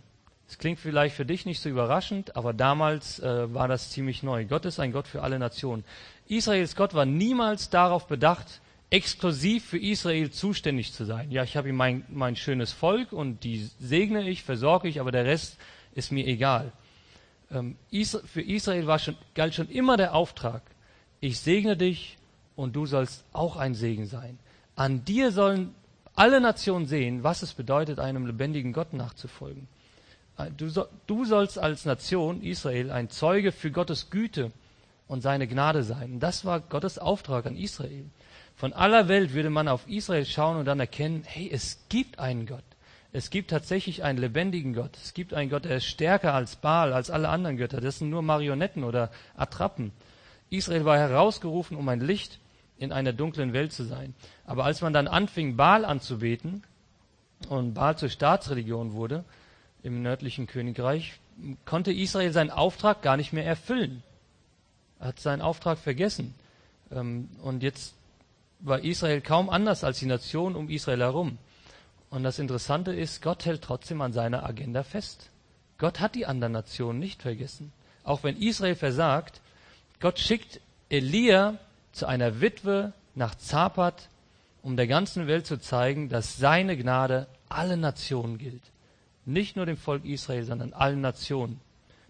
Es 0.49 0.59
klingt 0.59 0.79
vielleicht 0.79 1.15
für 1.15 1.27
dich 1.27 1.47
nicht 1.47 1.61
so 1.61 1.69
überraschend, 1.69 2.37
aber 2.37 2.53
damals 2.53 3.19
äh, 3.21 3.53
war 3.53 3.69
das 3.69 3.91
ziemlich 3.91 4.23
neu. 4.23 4.45
Gott 4.45 4.65
ist 4.65 4.81
ein 4.81 4.93
Gott 4.93 5.07
für 5.07 5.23
alle 5.23 5.39
Nationen. 5.39 5.85
Israels 6.27 6.77
Gott 6.77 6.95
war 6.95 7.07
niemals 7.07 7.71
darauf 7.71 8.07
bedacht, 8.07 8.61
exklusiv 8.91 9.67
für 9.67 9.79
Israel 9.79 10.31
zuständig 10.31 10.93
zu 10.93 11.05
sein. 11.05 11.31
Ja, 11.31 11.45
ich 11.45 11.57
habe 11.57 11.69
ihm 11.69 11.77
mein, 11.77 12.05
mein 12.09 12.37
schönes 12.37 12.73
Volk 12.73 13.13
und 13.13 13.45
die 13.45 13.69
segne 13.79 14.29
ich, 14.29 14.43
versorge 14.43 14.89
ich, 14.89 15.01
aber 15.01 15.13
der 15.13 15.27
Rest 15.27 15.59
ist 15.95 16.13
mir 16.13 16.27
egal. 16.27 16.73
Ähm, 17.51 17.77
für 18.25 18.43
Israel 18.43 18.87
war 18.87 18.99
schon, 18.99 19.17
galt 19.35 19.55
schon 19.55 19.69
immer 19.69 19.97
der 19.97 20.15
Auftrag, 20.15 20.63
ich 21.21 21.41
segne 21.41 21.77
dich 21.77 22.19
und 22.57 22.77
du 22.77 22.87
sollst 22.87 23.25
auch 23.33 23.57
ein 23.57 23.75
Segen 23.75 24.07
sein. 24.07 24.39
An 24.77 25.05
dir 25.05 25.33
sollen 25.33 25.75
alle 26.15 26.41
Nationen 26.41 26.87
sehen, 26.87 27.23
was 27.23 27.43
es 27.43 27.55
bedeutet, 27.55 27.99
einem 27.99 28.27
lebendigen 28.27 28.73
Gott 28.73 28.93
nachzufolgen. 28.93 29.69
Du, 30.57 30.69
so, 30.69 30.87
du 31.07 31.25
sollst 31.25 31.59
als 31.59 31.85
Nation 31.85 32.43
Israel 32.43 32.93
ein 32.93 33.11
Zeuge 33.11 33.51
für 33.51 33.73
Gottes 33.73 34.11
Güte 34.11 34.53
und 35.09 35.21
seine 35.21 35.49
Gnade 35.49 35.83
sein. 35.83 36.21
das 36.21 36.45
war 36.45 36.61
Gottes 36.61 36.99
Auftrag 36.99 37.47
an 37.47 37.57
Israel. 37.57 38.05
Von 38.55 38.73
aller 38.73 39.09
Welt 39.09 39.35
würde 39.35 39.51
man 39.51 39.69
auf 39.69 39.89
Israel 39.89 40.25
schauen 40.25 40.57
und 40.57 40.65
dann 40.65 40.81
erkennen, 40.81 41.23
hey, 41.25 41.49
es 41.53 41.79
gibt 41.89 42.19
einen 42.19 42.47
Gott. 42.47 42.65
Es 43.13 43.31
gibt 43.31 43.51
tatsächlich 43.51 44.05
einen 44.05 44.19
lebendigen 44.19 44.75
Gott. 44.75 44.97
Es 45.03 45.15
gibt 45.15 45.33
einen 45.33 45.49
Gott, 45.49 45.65
der 45.65 45.79
ist 45.79 45.87
stärker 45.87 46.35
als 46.35 46.57
Baal, 46.57 46.93
als 46.93 47.11
alle 47.11 47.31
anderen 47.31 47.57
Götter. 47.57 47.81
Das 47.81 47.99
sind 47.99 48.11
nur 48.11 48.23
Marionetten 48.23 48.85
oder 48.85 49.11
Attrappen. 49.37 49.93
Israel 50.51 50.85
war 50.85 50.99
herausgerufen, 50.99 51.77
um 51.77 51.89
ein 51.89 52.01
Licht 52.01 52.39
in 52.79 52.93
einer 52.93 53.13
dunklen 53.13 53.53
Welt 53.53 53.73
zu 53.73 53.85
sein. 53.85 54.15
Aber 54.45 54.65
als 54.65 54.83
man 54.83 54.93
dann 54.93 55.09
anfing, 55.09 55.57
Baal 55.57 55.85
anzubeten 55.85 56.63
und 57.49 57.75
Baal 57.75 57.97
zur 57.97 58.09
Staatsreligion 58.09 58.93
wurde, 58.93 59.25
im 59.83 60.03
nördlichen 60.03 60.47
Königreich, 60.47 61.19
konnte 61.65 61.93
Israel 61.93 62.33
seinen 62.33 62.51
Auftrag 62.51 63.03
gar 63.03 63.17
nicht 63.17 63.33
mehr 63.33 63.47
erfüllen. 63.47 64.03
Er 64.99 65.09
hat 65.09 65.21
seinen 65.21 65.41
Auftrag 65.41 65.79
vergessen. 65.79 66.35
Ähm, 66.91 67.29
und 67.43 67.63
jetzt 67.63 67.95
war 68.61 68.81
Israel 68.81 69.21
kaum 69.21 69.51
anders 69.51 69.85
als 69.85 70.01
die 70.01 70.07
Nation 70.07 70.57
um 70.57 70.69
Israel 70.69 71.01
herum. 71.01 71.39
Und 72.11 72.23
das 72.23 72.39
Interessante 72.39 72.93
ist, 72.93 73.23
Gott 73.23 73.45
hält 73.45 73.63
trotzdem 73.63 74.01
an 74.01 74.13
seiner 74.13 74.45
Agenda 74.45 74.83
fest. 74.83 75.31
Gott 75.77 76.01
hat 76.01 76.15
die 76.15 76.27
anderen 76.27 76.53
Nationen 76.53 76.99
nicht 76.99 77.23
vergessen. 77.23 77.73
Auch 78.03 78.23
wenn 78.23 78.37
Israel 78.37 78.75
versagt, 78.75 79.41
Gott 80.01 80.19
schickt 80.19 80.61
Elia 80.89 81.59
zu 81.93 82.07
einer 82.07 82.41
Witwe 82.41 82.93
nach 83.15 83.35
Zapat, 83.35 84.09
um 84.63 84.77
der 84.77 84.87
ganzen 84.87 85.27
Welt 85.27 85.47
zu 85.47 85.61
zeigen, 85.61 86.09
dass 86.09 86.39
seine 86.39 86.77
Gnade 86.77 87.27
alle 87.49 87.77
Nationen 87.77 88.39
gilt. 88.39 88.63
Nicht 89.25 89.57
nur 89.57 89.67
dem 89.67 89.77
Volk 89.77 90.05
Israel, 90.05 90.45
sondern 90.45 90.73
allen 90.73 91.01
Nationen. 91.01 91.61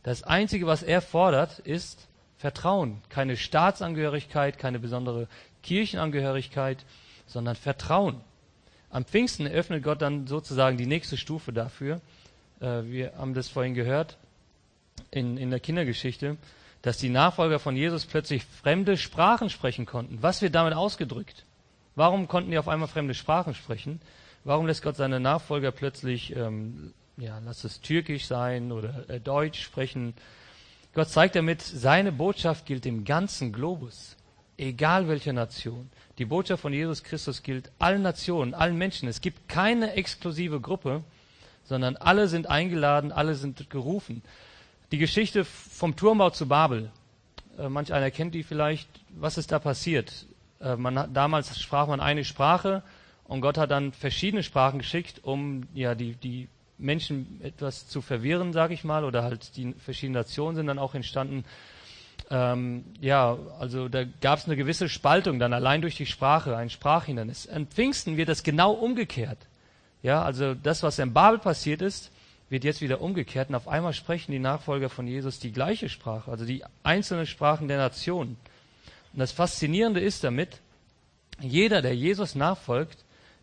Das 0.02 0.22
Einzige, 0.22 0.66
was 0.66 0.82
er 0.82 1.02
fordert, 1.02 1.58
ist 1.58 2.06
Vertrauen. 2.36 3.02
Keine 3.08 3.36
Staatsangehörigkeit, 3.36 4.58
keine 4.58 4.78
besondere 4.78 5.26
Kirchenangehörigkeit, 5.62 6.84
sondern 7.26 7.56
Vertrauen. 7.56 8.20
Am 8.90 9.04
Pfingsten 9.04 9.46
eröffnet 9.46 9.82
Gott 9.82 10.02
dann 10.02 10.26
sozusagen 10.26 10.76
die 10.76 10.86
nächste 10.86 11.16
Stufe 11.16 11.52
dafür. 11.52 12.00
Äh, 12.60 12.82
wir 12.84 13.12
haben 13.16 13.34
das 13.34 13.48
vorhin 13.48 13.74
gehört 13.74 14.16
in, 15.10 15.36
in 15.36 15.50
der 15.50 15.60
Kindergeschichte, 15.60 16.36
dass 16.82 16.98
die 16.98 17.10
Nachfolger 17.10 17.58
von 17.58 17.76
Jesus 17.76 18.06
plötzlich 18.06 18.44
fremde 18.44 18.96
Sprachen 18.96 19.50
sprechen 19.50 19.86
konnten. 19.86 20.18
Was 20.22 20.42
wird 20.42 20.54
damit 20.54 20.74
ausgedrückt? 20.74 21.44
Warum 21.96 22.28
konnten 22.28 22.50
die 22.50 22.58
auf 22.58 22.68
einmal 22.68 22.88
fremde 22.88 23.14
Sprachen 23.14 23.54
sprechen? 23.54 24.00
Warum 24.44 24.66
lässt 24.66 24.82
Gott 24.82 24.96
seine 24.96 25.20
Nachfolger 25.20 25.72
plötzlich 25.72 26.34
ähm, 26.34 26.92
ja, 27.18 27.40
lass 27.44 27.64
es 27.64 27.80
türkisch 27.80 28.26
sein 28.26 28.72
oder 28.72 29.08
äh, 29.08 29.20
Deutsch 29.20 29.60
sprechen. 29.62 30.14
Gott 30.94 31.08
zeigt 31.08 31.36
damit, 31.36 31.62
seine 31.62 32.12
Botschaft 32.12 32.66
gilt 32.66 32.84
dem 32.84 33.04
ganzen 33.04 33.52
Globus, 33.52 34.16
egal 34.58 35.08
welcher 35.08 35.32
Nation. 35.32 35.88
Die 36.18 36.24
Botschaft 36.24 36.62
von 36.62 36.72
Jesus 36.72 37.02
Christus 37.02 37.42
gilt 37.42 37.70
allen 37.78 38.02
Nationen, 38.02 38.54
allen 38.54 38.76
Menschen. 38.76 39.08
Es 39.08 39.20
gibt 39.20 39.48
keine 39.48 39.94
exklusive 39.94 40.60
Gruppe, 40.60 41.02
sondern 41.64 41.96
alle 41.96 42.28
sind 42.28 42.48
eingeladen, 42.48 43.12
alle 43.12 43.34
sind 43.34 43.70
gerufen. 43.70 44.22
Die 44.92 44.98
Geschichte 44.98 45.44
vom 45.44 45.96
Turmbau 45.96 46.30
zu 46.30 46.46
Babel, 46.48 46.90
äh, 47.58 47.68
manch 47.68 47.92
einer 47.92 48.10
kennt 48.10 48.34
die 48.34 48.42
vielleicht. 48.42 48.88
Was 49.10 49.38
ist 49.38 49.52
da 49.52 49.58
passiert? 49.58 50.26
Äh, 50.60 50.76
man, 50.76 51.12
damals 51.14 51.58
sprach 51.58 51.86
man 51.86 52.00
eine 52.00 52.24
Sprache 52.24 52.82
Und 53.28 53.42
Gott 53.42 53.58
hat 53.58 53.70
dann 53.70 53.92
verschiedene 53.92 54.42
Sprachen 54.42 54.78
geschickt, 54.78 55.20
um 55.22 55.68
ja 55.74 55.94
die, 55.94 56.14
die 56.14 56.48
Menschen 56.78 57.40
etwas 57.42 57.86
zu 57.86 58.00
verwirren, 58.00 58.54
sage 58.54 58.72
ich 58.72 58.84
mal, 58.84 59.04
oder 59.04 59.22
halt 59.22 59.56
die 59.56 59.74
verschiedenen 59.74 60.14
Nationen 60.14 60.56
sind 60.56 60.66
dann 60.66 60.78
auch 60.78 60.94
entstanden. 60.94 61.44
Ähm, 62.30 62.84
ja, 63.00 63.38
also 63.58 63.88
da 63.88 64.04
gab 64.04 64.38
es 64.38 64.44
eine 64.44 64.56
gewisse 64.56 64.88
Spaltung 64.88 65.38
dann 65.38 65.52
allein 65.52 65.80
durch 65.80 65.96
die 65.96 66.06
Sprache, 66.06 66.56
ein 66.56 66.68
Sprachhindernis. 66.68 67.48
An 67.48 67.66
Pfingsten 67.66 68.16
wird 68.16 68.28
das 68.28 68.42
genau 68.42 68.72
umgekehrt. 68.72 69.38
Ja, 70.02 70.22
also 70.22 70.54
das, 70.54 70.82
was 70.82 70.98
in 70.98 71.12
Babel 71.12 71.38
passiert 71.38 71.82
ist, 71.82 72.10
wird 72.50 72.64
jetzt 72.64 72.80
wieder 72.80 73.00
umgekehrt 73.00 73.48
und 73.48 73.54
auf 73.54 73.68
einmal 73.68 73.92
sprechen 73.92 74.32
die 74.32 74.38
Nachfolger 74.38 74.88
von 74.88 75.06
Jesus 75.06 75.38
die 75.38 75.52
gleiche 75.52 75.88
Sprache, 75.88 76.30
also 76.30 76.44
die 76.44 76.64
einzelnen 76.82 77.26
Sprachen 77.26 77.68
der 77.68 77.78
Nationen. 77.78 78.36
Und 79.12 79.18
das 79.18 79.32
Faszinierende 79.32 80.00
ist 80.00 80.24
damit, 80.24 80.60
jeder, 81.40 81.82
der 81.82 81.94
Jesus 81.94 82.34
nachfolgt, 82.34 82.98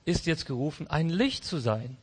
ist 0.05 0.25
jetzt 0.25 0.45
gerufen, 0.45 0.87
ein 0.89 1.09
Licht 1.09 1.43
zu 1.43 1.57
sein. 1.57 1.97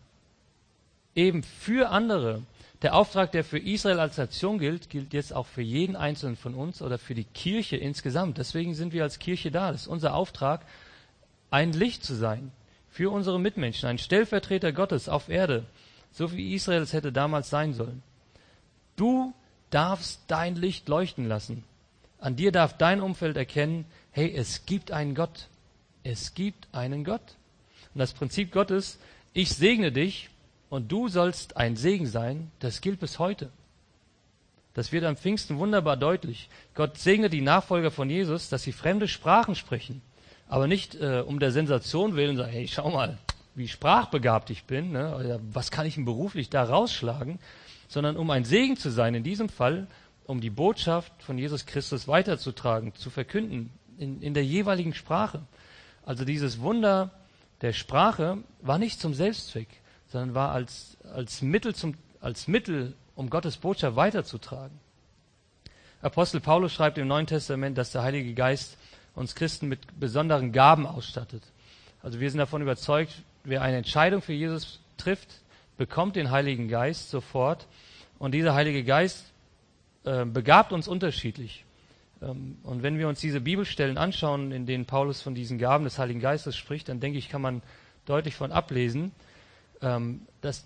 Eben 1.14 1.42
für 1.42 1.90
andere. 1.90 2.42
Der 2.82 2.96
Auftrag, 2.96 3.30
der 3.30 3.44
für 3.44 3.58
Israel 3.58 4.00
als 4.00 4.16
Nation 4.16 4.58
gilt, 4.58 4.90
gilt 4.90 5.14
jetzt 5.14 5.32
auch 5.32 5.46
für 5.46 5.62
jeden 5.62 5.94
Einzelnen 5.94 6.36
von 6.36 6.54
uns 6.54 6.82
oder 6.82 6.98
für 6.98 7.14
die 7.14 7.24
Kirche 7.24 7.76
insgesamt. 7.76 8.38
Deswegen 8.38 8.74
sind 8.74 8.92
wir 8.92 9.04
als 9.04 9.20
Kirche 9.20 9.52
da. 9.52 9.70
Das 9.70 9.82
ist 9.82 9.86
unser 9.86 10.14
Auftrag, 10.14 10.66
ein 11.50 11.72
Licht 11.72 12.04
zu 12.04 12.14
sein 12.14 12.50
für 12.90 13.10
unsere 13.10 13.38
Mitmenschen, 13.38 13.88
ein 13.88 13.98
Stellvertreter 13.98 14.72
Gottes 14.72 15.08
auf 15.08 15.28
Erde, 15.28 15.64
so 16.10 16.32
wie 16.32 16.54
Israel 16.54 16.82
es 16.82 16.92
hätte 16.92 17.12
damals 17.12 17.50
sein 17.50 17.72
sollen. 17.72 18.02
Du 18.96 19.32
darfst 19.70 20.22
dein 20.26 20.56
Licht 20.56 20.88
leuchten 20.88 21.26
lassen. 21.26 21.64
An 22.18 22.36
dir 22.36 22.52
darf 22.52 22.76
dein 22.76 23.00
Umfeld 23.00 23.36
erkennen, 23.36 23.86
hey, 24.10 24.32
es 24.34 24.66
gibt 24.66 24.90
einen 24.90 25.14
Gott. 25.14 25.48
Es 26.02 26.34
gibt 26.34 26.68
einen 26.72 27.04
Gott. 27.04 27.36
Und 27.94 28.00
das 28.00 28.12
Prinzip 28.12 28.52
Gottes, 28.52 28.98
ich 29.32 29.50
segne 29.54 29.92
dich 29.92 30.28
und 30.72 30.90
du 30.90 31.08
sollst 31.08 31.58
ein 31.58 31.76
Segen 31.76 32.06
sein, 32.06 32.50
das 32.60 32.80
gilt 32.80 32.98
bis 32.98 33.18
heute. 33.18 33.50
Das 34.72 34.90
wird 34.90 35.04
am 35.04 35.18
Pfingsten 35.18 35.58
wunderbar 35.58 35.98
deutlich. 35.98 36.48
Gott 36.74 36.96
segnet 36.96 37.34
die 37.34 37.42
Nachfolger 37.42 37.90
von 37.90 38.08
Jesus, 38.08 38.48
dass 38.48 38.62
sie 38.62 38.72
fremde 38.72 39.06
Sprachen 39.06 39.54
sprechen. 39.54 40.00
Aber 40.48 40.66
nicht 40.66 40.94
äh, 40.94 41.22
um 41.26 41.40
der 41.40 41.52
Sensation 41.52 42.16
willen, 42.16 42.38
sagen, 42.38 42.52
hey, 42.52 42.66
schau 42.68 42.90
mal, 42.90 43.18
wie 43.54 43.68
sprachbegabt 43.68 44.48
ich 44.48 44.64
bin, 44.64 44.92
ne? 44.92 45.14
oder 45.14 45.40
was 45.52 45.70
kann 45.70 45.84
ich 45.84 45.96
denn 45.96 46.06
beruflich 46.06 46.48
da 46.48 46.64
rausschlagen, 46.64 47.38
sondern 47.86 48.16
um 48.16 48.30
ein 48.30 48.46
Segen 48.46 48.78
zu 48.78 48.88
sein, 48.88 49.14
in 49.14 49.24
diesem 49.24 49.50
Fall, 49.50 49.88
um 50.24 50.40
die 50.40 50.48
Botschaft 50.48 51.12
von 51.22 51.36
Jesus 51.36 51.66
Christus 51.66 52.08
weiterzutragen, 52.08 52.94
zu 52.94 53.10
verkünden, 53.10 53.68
in, 53.98 54.22
in 54.22 54.32
der 54.32 54.46
jeweiligen 54.46 54.94
Sprache. 54.94 55.42
Also 56.06 56.24
dieses 56.24 56.62
Wunder 56.62 57.10
der 57.60 57.74
Sprache 57.74 58.38
war 58.62 58.78
nicht 58.78 59.02
zum 59.02 59.12
Selbstzweck, 59.12 59.81
sondern 60.12 60.34
war 60.34 60.52
als, 60.52 60.98
als, 61.14 61.42
Mittel 61.42 61.74
zum, 61.74 61.94
als 62.20 62.46
Mittel, 62.46 62.94
um 63.16 63.30
Gottes 63.30 63.56
Botschaft 63.56 63.96
weiterzutragen. 63.96 64.78
Apostel 66.02 66.40
Paulus 66.40 66.72
schreibt 66.72 66.98
im 66.98 67.08
Neuen 67.08 67.26
Testament, 67.26 67.78
dass 67.78 67.92
der 67.92 68.02
Heilige 68.02 68.34
Geist 68.34 68.76
uns 69.14 69.34
Christen 69.34 69.68
mit 69.68 69.98
besonderen 69.98 70.52
Gaben 70.52 70.86
ausstattet. 70.86 71.42
Also 72.02 72.20
wir 72.20 72.30
sind 72.30 72.38
davon 72.38 72.60
überzeugt, 72.62 73.22
wer 73.44 73.62
eine 73.62 73.78
Entscheidung 73.78 74.20
für 74.20 74.32
Jesus 74.32 74.80
trifft, 74.98 75.28
bekommt 75.78 76.16
den 76.16 76.30
Heiligen 76.30 76.68
Geist 76.68 77.10
sofort. 77.10 77.66
Und 78.18 78.32
dieser 78.32 78.54
Heilige 78.54 78.84
Geist 78.84 79.32
äh, 80.04 80.24
begabt 80.24 80.72
uns 80.72 80.88
unterschiedlich. 80.88 81.64
Ähm, 82.20 82.58
und 82.64 82.82
wenn 82.82 82.98
wir 82.98 83.08
uns 83.08 83.20
diese 83.20 83.40
Bibelstellen 83.40 83.96
anschauen, 83.96 84.52
in 84.52 84.66
denen 84.66 84.84
Paulus 84.84 85.22
von 85.22 85.34
diesen 85.34 85.58
Gaben 85.58 85.84
des 85.84 85.98
Heiligen 85.98 86.20
Geistes 86.20 86.56
spricht, 86.56 86.88
dann 86.88 87.00
denke 87.00 87.18
ich, 87.18 87.28
kann 87.28 87.42
man 87.42 87.62
deutlich 88.04 88.34
von 88.34 88.52
ablesen, 88.52 89.12
ähm, 89.82 90.22
dass 90.40 90.64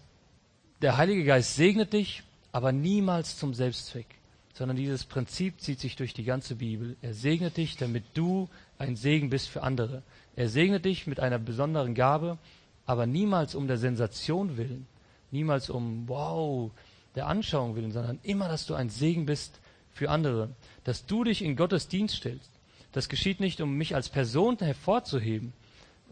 der 0.82 0.96
Heilige 0.96 1.24
Geist 1.24 1.56
segnet 1.56 1.92
dich, 1.92 2.22
aber 2.52 2.72
niemals 2.72 3.38
zum 3.38 3.54
Selbstzweck, 3.54 4.06
sondern 4.54 4.76
dieses 4.76 5.04
Prinzip 5.04 5.60
zieht 5.60 5.80
sich 5.80 5.96
durch 5.96 6.14
die 6.14 6.24
ganze 6.24 6.56
Bibel. 6.56 6.96
Er 7.02 7.14
segnet 7.14 7.56
dich, 7.56 7.76
damit 7.76 8.04
du 8.14 8.48
ein 8.78 8.96
Segen 8.96 9.30
bist 9.30 9.48
für 9.48 9.62
andere. 9.62 10.02
Er 10.36 10.48
segnet 10.48 10.84
dich 10.84 11.06
mit 11.06 11.20
einer 11.20 11.38
besonderen 11.38 11.94
Gabe, 11.94 12.38
aber 12.84 13.06
niemals 13.06 13.54
um 13.54 13.66
der 13.66 13.78
Sensation 13.78 14.56
willen, 14.56 14.86
niemals 15.30 15.70
um, 15.70 16.08
wow, 16.08 16.70
der 17.14 17.26
Anschauung 17.26 17.74
willen, 17.74 17.92
sondern 17.92 18.18
immer, 18.22 18.48
dass 18.48 18.66
du 18.66 18.74
ein 18.74 18.90
Segen 18.90 19.26
bist 19.26 19.60
für 19.92 20.10
andere 20.10 20.50
dass 20.86 21.04
du 21.04 21.24
dich 21.24 21.42
in 21.42 21.56
Gottes 21.56 21.88
Dienst 21.88 22.14
stellst. 22.14 22.48
Das 22.92 23.08
geschieht 23.08 23.40
nicht, 23.40 23.60
um 23.60 23.76
mich 23.76 23.96
als 23.96 24.08
Person 24.08 24.56
hervorzuheben. 24.58 25.52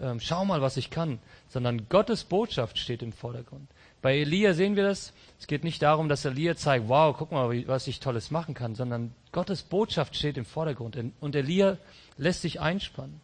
Ähm, 0.00 0.20
schau 0.20 0.44
mal, 0.44 0.60
was 0.60 0.76
ich 0.76 0.90
kann, 0.90 1.18
sondern 1.48 1.88
Gottes 1.88 2.24
Botschaft 2.24 2.78
steht 2.78 3.02
im 3.02 3.12
Vordergrund. 3.12 3.68
Bei 4.02 4.18
Elia 4.18 4.52
sehen 4.52 4.76
wir 4.76 4.82
das. 4.82 5.12
Es 5.38 5.46
geht 5.46 5.64
nicht 5.64 5.80
darum, 5.80 6.08
dass 6.08 6.24
Elia 6.24 6.56
zeigt, 6.56 6.88
wow, 6.88 7.16
guck 7.16 7.32
mal, 7.32 7.66
was 7.68 7.86
ich 7.86 8.00
Tolles 8.00 8.30
machen 8.30 8.54
kann, 8.54 8.74
sondern 8.74 9.14
Gottes 9.32 9.62
Botschaft 9.62 10.16
steht 10.16 10.36
im 10.36 10.44
Vordergrund. 10.44 10.98
Und 11.20 11.34
Elia 11.34 11.78
lässt 12.18 12.42
sich 12.42 12.60
einspannen. 12.60 13.20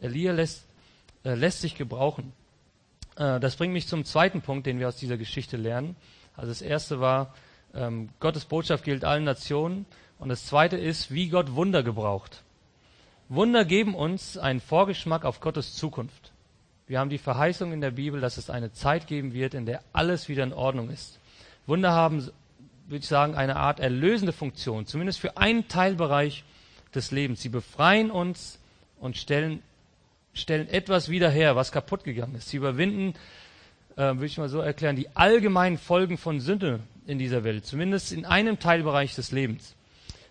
Elia 0.00 0.32
lässt, 0.32 0.64
äh, 1.24 1.34
lässt 1.34 1.60
sich 1.60 1.76
gebrauchen. 1.76 2.32
Äh, 3.16 3.38
das 3.40 3.56
bringt 3.56 3.72
mich 3.72 3.86
zum 3.86 4.04
zweiten 4.04 4.42
Punkt, 4.42 4.66
den 4.66 4.80
wir 4.80 4.88
aus 4.88 4.96
dieser 4.96 5.16
Geschichte 5.16 5.56
lernen. 5.56 5.96
Also 6.34 6.48
das 6.48 6.62
erste 6.62 7.00
war, 7.00 7.34
ähm, 7.74 8.08
Gottes 8.20 8.46
Botschaft 8.46 8.84
gilt 8.84 9.04
allen 9.04 9.24
Nationen. 9.24 9.86
Und 10.18 10.30
das 10.30 10.46
zweite 10.46 10.76
ist, 10.76 11.12
wie 11.12 11.28
Gott 11.28 11.54
Wunder 11.54 11.82
gebraucht. 11.82 12.42
Wunder 13.28 13.64
geben 13.64 13.94
uns 13.94 14.38
einen 14.38 14.60
Vorgeschmack 14.60 15.24
auf 15.24 15.40
Gottes 15.40 15.74
Zukunft. 15.74 16.32
Wir 16.86 17.00
haben 17.00 17.10
die 17.10 17.18
Verheißung 17.18 17.72
in 17.72 17.80
der 17.80 17.90
Bibel, 17.90 18.20
dass 18.20 18.36
es 18.36 18.50
eine 18.50 18.72
Zeit 18.72 19.08
geben 19.08 19.32
wird, 19.32 19.54
in 19.54 19.66
der 19.66 19.82
alles 19.92 20.28
wieder 20.28 20.44
in 20.44 20.52
Ordnung 20.52 20.90
ist. 20.90 21.18
Wunder 21.66 21.90
haben, 21.90 22.20
würde 22.86 23.00
ich 23.00 23.08
sagen, 23.08 23.34
eine 23.34 23.56
Art 23.56 23.80
erlösende 23.80 24.32
Funktion, 24.32 24.86
zumindest 24.86 25.18
für 25.18 25.36
einen 25.36 25.66
Teilbereich 25.66 26.44
des 26.94 27.10
Lebens. 27.10 27.42
Sie 27.42 27.48
befreien 27.48 28.12
uns 28.12 28.60
und 29.00 29.16
stellen, 29.16 29.60
stellen 30.32 30.68
etwas 30.68 31.08
wieder 31.08 31.28
her, 31.28 31.56
was 31.56 31.72
kaputt 31.72 32.04
gegangen 32.04 32.36
ist. 32.36 32.50
Sie 32.50 32.56
überwinden, 32.58 33.14
äh, 33.96 34.02
würde 34.02 34.26
ich 34.26 34.38
mal 34.38 34.48
so 34.48 34.60
erklären, 34.60 34.94
die 34.94 35.08
allgemeinen 35.16 35.78
Folgen 35.78 36.18
von 36.18 36.38
Sünde 36.38 36.78
in 37.06 37.18
dieser 37.18 37.42
Welt, 37.42 37.66
zumindest 37.66 38.12
in 38.12 38.24
einem 38.24 38.60
Teilbereich 38.60 39.16
des 39.16 39.32
Lebens. 39.32 39.75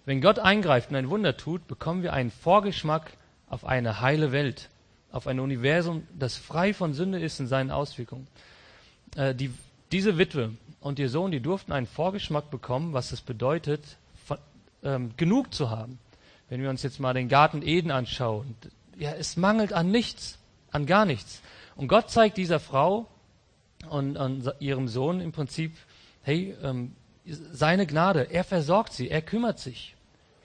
Wenn 0.05 0.21
Gott 0.21 0.37
eingreift 0.37 0.91
und 0.91 0.95
ein 0.95 1.09
Wunder 1.09 1.35
tut, 1.35 1.67
bekommen 1.67 2.03
wir 2.03 2.13
einen 2.13 2.31
Vorgeschmack 2.31 3.13
auf 3.49 3.65
eine 3.65 4.01
heile 4.01 4.31
Welt, 4.31 4.69
auf 5.11 5.27
ein 5.27 5.39
Universum, 5.39 6.07
das 6.17 6.35
frei 6.35 6.73
von 6.73 6.93
Sünde 6.93 7.19
ist 7.19 7.39
in 7.39 7.47
seinen 7.47 7.71
Auswirkungen. 7.71 8.27
Äh, 9.15 9.33
die, 9.33 9.51
diese 9.91 10.17
Witwe 10.17 10.51
und 10.79 10.99
ihr 10.99 11.09
Sohn, 11.09 11.31
die 11.31 11.39
durften 11.39 11.71
einen 11.71 11.87
Vorgeschmack 11.87 12.51
bekommen, 12.51 12.93
was 12.93 13.11
es 13.11 13.21
bedeutet, 13.21 13.97
von, 14.25 14.37
ähm, 14.83 15.11
genug 15.17 15.53
zu 15.53 15.71
haben. 15.71 15.97
Wenn 16.49 16.61
wir 16.61 16.69
uns 16.69 16.83
jetzt 16.83 16.99
mal 16.99 17.13
den 17.13 17.27
Garten 17.27 17.63
Eden 17.63 17.89
anschauen, 17.89 18.55
ja, 18.97 19.11
es 19.13 19.37
mangelt 19.37 19.73
an 19.73 19.89
nichts, 19.89 20.37
an 20.69 20.85
gar 20.85 21.05
nichts. 21.05 21.41
Und 21.75 21.87
Gott 21.87 22.11
zeigt 22.11 22.37
dieser 22.37 22.59
Frau 22.59 23.07
und, 23.89 24.17
und 24.17 24.53
ihrem 24.59 24.87
Sohn 24.87 25.19
im 25.19 25.31
Prinzip, 25.31 25.75
hey, 26.21 26.55
ähm, 26.61 26.95
seine 27.25 27.87
Gnade, 27.87 28.27
er 28.31 28.43
versorgt 28.43 28.93
sie, 28.93 29.09
er 29.09 29.23
kümmert 29.23 29.59
sich. 29.59 29.94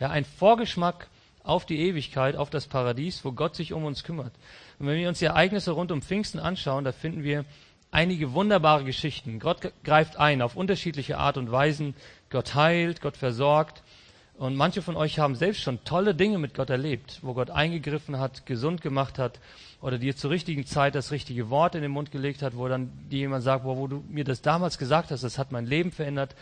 Ja, 0.01 0.09
ein 0.09 0.25
Vorgeschmack 0.25 1.09
auf 1.45 1.67
die 1.67 1.79
Ewigkeit, 1.79 2.35
auf 2.35 2.49
das 2.49 2.67
Paradies, 2.67 3.23
wo 3.23 3.33
Gott 3.33 3.55
sich 3.55 3.75
um 3.75 3.85
uns 3.85 4.03
kümmert. 4.03 4.33
Und 4.79 4.87
wenn 4.87 4.99
wir 4.99 5.09
uns 5.11 5.19
die 5.19 5.27
Ereignisse 5.27 5.73
rund 5.73 5.93
um 5.93 6.01
Pfingsten 6.01 6.39
anschauen, 6.39 6.85
da 6.85 6.93
finden 6.93 7.23
wir 7.23 7.45
einige 7.91 8.33
wunderbare 8.33 8.85
Geschichten. 8.85 9.41
Gott 9.41 9.73
greift 9.85 10.17
ein 10.17 10.41
auf 10.41 10.57
unterschiedliche 10.57 11.19
Art 11.19 11.37
und 11.37 11.53
Weisen. 11.53 11.95
Gott 12.31 12.55
heilt, 12.55 13.03
Gott 13.03 13.19
versorgt. 13.19 13.83
Und 14.39 14.57
manche 14.57 14.81
von 14.81 14.97
euch 14.97 15.19
haben 15.19 15.35
selbst 15.35 15.61
schon 15.61 15.85
tolle 15.85 16.15
Dinge 16.15 16.39
mit 16.39 16.55
Gott 16.55 16.71
erlebt, 16.71 17.19
wo 17.21 17.35
Gott 17.35 17.51
eingegriffen 17.51 18.19
hat, 18.19 18.47
gesund 18.47 18.81
gemacht 18.81 19.19
hat 19.19 19.39
oder 19.83 19.99
dir 19.99 20.17
zur 20.17 20.31
richtigen 20.31 20.65
Zeit 20.65 20.95
das 20.95 21.11
richtige 21.11 21.51
Wort 21.51 21.75
in 21.75 21.83
den 21.83 21.91
Mund 21.91 22.11
gelegt 22.11 22.41
hat, 22.41 22.57
wo 22.57 22.67
dann 22.69 22.91
jemand 23.11 23.45
sagt, 23.45 23.67
wo 23.67 23.87
du 23.87 24.03
mir 24.09 24.25
das 24.25 24.41
damals 24.41 24.79
gesagt 24.79 25.11
hast, 25.11 25.25
das 25.25 25.37
hat 25.37 25.53
mein 25.53 25.67
Leben 25.67 25.93
verändert 25.93 26.35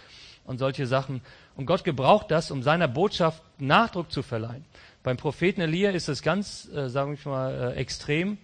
und 0.49 0.59
solche 0.59 0.87
Sachen. 0.87 1.21
Und 1.57 1.67
Gott 1.67 1.85
gebraucht 1.85 2.31
das, 2.31 2.51
um 2.51 2.63
seiner 2.63 2.89
Botschaft 2.89 3.43
Nachdruck 3.59 4.11
zu 4.11 4.23
verleihen. 4.23 4.65
Beim 5.03 5.19
Propheten 5.19 5.61
Elia 5.61 5.91
ist 5.91 6.09
es 6.09 6.23
ganz, 6.23 6.69
äh, 6.75 6.89
sagen 6.89 7.19
wir 7.23 7.31
mal, 7.31 7.73
äh, 7.73 7.75
extrem, 7.75 8.39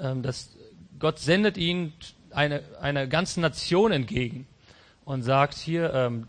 ähm, 0.00 0.22
dass 0.22 0.56
Gott 0.98 1.18
sendet 1.18 1.56
ihn 1.56 1.92
eine, 2.30 2.62
einer 2.80 3.06
ganzen 3.08 3.40
Nation 3.40 3.90
entgegen 3.90 4.46
und 5.04 5.22
sagt, 5.22 5.54
hier, 5.54 5.92
ähm, 5.92 6.28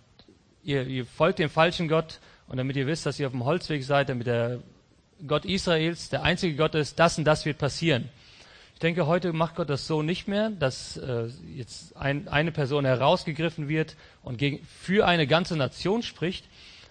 ihr, 0.63 0.87
ihr 0.87 1.05
folgt 1.05 1.37
dem 1.37 1.51
falschen 1.51 1.87
Gott 1.87 2.19
und 2.47 2.57
damit 2.57 2.75
ihr 2.75 2.87
wisst, 2.87 3.05
dass 3.05 3.19
ihr 3.19 3.27
auf 3.27 3.33
dem 3.33 3.45
Holzweg 3.45 3.83
seid, 3.83 4.09
damit 4.09 4.25
der 4.25 4.59
Gott 5.27 5.45
Israels 5.45 6.09
der 6.09 6.23
einzige 6.23 6.55
Gott 6.55 6.73
ist, 6.73 6.97
das 6.97 7.17
und 7.19 7.25
das 7.25 7.45
wird 7.45 7.59
passieren. 7.59 8.09
Ich 8.79 8.81
denke, 8.81 9.07
heute 9.07 9.33
macht 9.33 9.55
Gott 9.55 9.69
das 9.69 9.87
so 9.87 10.03
nicht 10.03 10.29
mehr, 10.29 10.51
dass 10.51 10.95
äh, 10.95 11.27
jetzt 11.53 11.97
ein, 11.97 12.29
eine 12.29 12.53
Person 12.53 12.85
herausgegriffen 12.85 13.67
wird 13.67 13.97
und 14.23 14.37
gegen, 14.37 14.65
für 14.65 15.05
eine 15.05 15.27
ganze 15.27 15.57
Nation 15.57 16.01
spricht. 16.01 16.45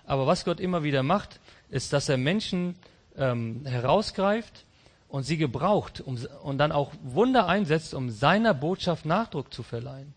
Aber 0.05 0.27
was 0.27 0.44
Gott 0.44 0.61
immer 0.61 0.83
wieder 0.83 1.03
macht, 1.03 1.40
ist, 1.70 1.94
dass 1.94 2.11
er 2.11 2.18
Menschen 2.18 2.74
ähm, 3.16 3.64
herausgreift 3.64 4.66
und 5.09 5.22
sie 5.22 5.38
gebraucht 5.38 6.03
um, 6.03 6.18
und 6.42 6.59
dann 6.59 6.72
auch 6.72 6.92
Wunder 7.05 7.48
einsetzt, 7.48 7.94
um 7.94 8.11
seiner 8.11 8.53
Botschaft 8.53 9.07
Nachdruck 9.07 9.55
zu 9.55 9.62
verleihen. 9.62 10.12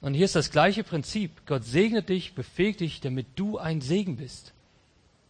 Und 0.00 0.14
hier 0.14 0.24
ist 0.24 0.34
das 0.34 0.50
gleiche 0.50 0.82
Prinzip. 0.82 1.44
Gott 1.44 1.66
segnet 1.66 2.08
dich, 2.08 2.34
befähigt 2.34 2.80
dich, 2.80 3.02
damit 3.02 3.26
du 3.36 3.58
ein 3.58 3.82
Segen 3.82 4.16
bist. 4.16 4.54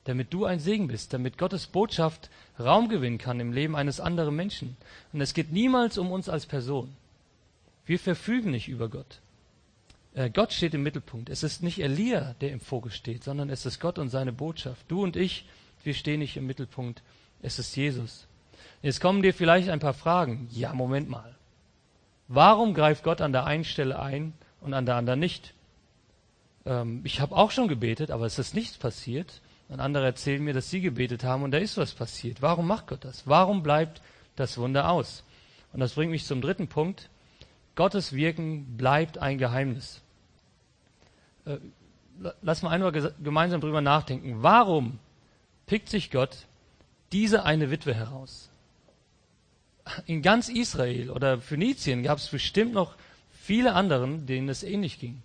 Damit 0.04 0.32
du 0.32 0.44
ein 0.44 0.58
Segen 0.58 0.88
bist, 0.88 1.12
damit 1.12 1.38
Gottes 1.38 1.66
Botschaft 1.66 2.28
Raum 2.58 2.88
gewinnen 2.88 3.18
kann 3.18 3.38
im 3.38 3.52
Leben 3.52 3.76
eines 3.76 4.00
anderen 4.00 4.34
Menschen. 4.34 4.76
Und 5.12 5.20
es 5.20 5.34
geht 5.34 5.52
niemals 5.52 5.96
um 5.98 6.10
uns 6.10 6.28
als 6.28 6.46
Person. 6.46 6.94
Wir 7.86 7.98
verfügen 7.98 8.50
nicht 8.50 8.68
über 8.68 8.88
Gott. 8.88 9.20
Äh, 10.14 10.30
Gott 10.30 10.52
steht 10.52 10.74
im 10.74 10.82
Mittelpunkt. 10.82 11.30
Es 11.30 11.42
ist 11.42 11.62
nicht 11.62 11.80
Elia, 11.80 12.34
der 12.40 12.50
im 12.50 12.60
Fokus 12.60 12.94
steht, 12.94 13.24
sondern 13.24 13.50
es 13.50 13.64
ist 13.66 13.80
Gott 13.80 13.98
und 13.98 14.08
seine 14.08 14.32
Botschaft. 14.32 14.84
Du 14.88 15.02
und 15.02 15.16
ich, 15.16 15.46
wir 15.84 15.94
stehen 15.94 16.20
nicht 16.20 16.36
im 16.36 16.46
Mittelpunkt. 16.46 17.02
Es 17.40 17.58
ist 17.58 17.74
Jesus. 17.76 18.26
Jetzt 18.82 19.00
kommen 19.00 19.22
dir 19.22 19.32
vielleicht 19.32 19.68
ein 19.68 19.80
paar 19.80 19.94
Fragen. 19.94 20.48
Ja, 20.50 20.74
Moment 20.74 21.08
mal. 21.08 21.34
Warum 22.28 22.74
greift 22.74 23.04
Gott 23.04 23.20
an 23.20 23.32
der 23.32 23.44
einen 23.46 23.64
Stelle 23.64 23.98
ein 24.00 24.32
und 24.60 24.74
an 24.74 24.86
der 24.86 24.96
anderen 24.96 25.20
nicht? 25.20 25.54
Ähm, 26.66 27.00
ich 27.04 27.20
habe 27.20 27.36
auch 27.36 27.50
schon 27.50 27.68
gebetet, 27.68 28.10
aber 28.10 28.26
es 28.26 28.38
ist 28.38 28.54
nichts 28.54 28.78
passiert. 28.78 29.40
Und 29.72 29.80
andere 29.80 30.04
erzählen 30.04 30.44
mir, 30.44 30.52
dass 30.52 30.68
sie 30.68 30.82
gebetet 30.82 31.24
haben 31.24 31.42
und 31.42 31.50
da 31.50 31.56
ist 31.56 31.78
was 31.78 31.94
passiert. 31.94 32.42
Warum 32.42 32.66
macht 32.66 32.88
Gott 32.88 33.06
das? 33.06 33.26
Warum 33.26 33.62
bleibt 33.62 34.02
das 34.36 34.58
Wunder 34.58 34.90
aus? 34.90 35.24
Und 35.72 35.80
das 35.80 35.94
bringt 35.94 36.10
mich 36.10 36.26
zum 36.26 36.42
dritten 36.42 36.68
Punkt. 36.68 37.08
Gottes 37.74 38.12
Wirken 38.12 38.76
bleibt 38.76 39.16
ein 39.16 39.38
Geheimnis. 39.38 40.02
Äh, 41.46 41.56
lass 42.42 42.60
mal 42.60 42.68
einmal 42.68 42.92
gemeinsam 42.92 43.62
drüber 43.62 43.80
nachdenken. 43.80 44.42
Warum 44.42 44.98
pickt 45.64 45.88
sich 45.88 46.10
Gott 46.10 46.44
diese 47.10 47.46
eine 47.46 47.70
Witwe 47.70 47.94
heraus? 47.94 48.50
In 50.04 50.20
ganz 50.20 50.50
Israel 50.50 51.10
oder 51.10 51.40
Phönizien 51.40 52.02
gab 52.02 52.18
es 52.18 52.28
bestimmt 52.28 52.74
noch 52.74 52.94
viele 53.30 53.72
anderen, 53.72 54.26
denen 54.26 54.50
es 54.50 54.64
ähnlich 54.64 55.00
ging. 55.00 55.22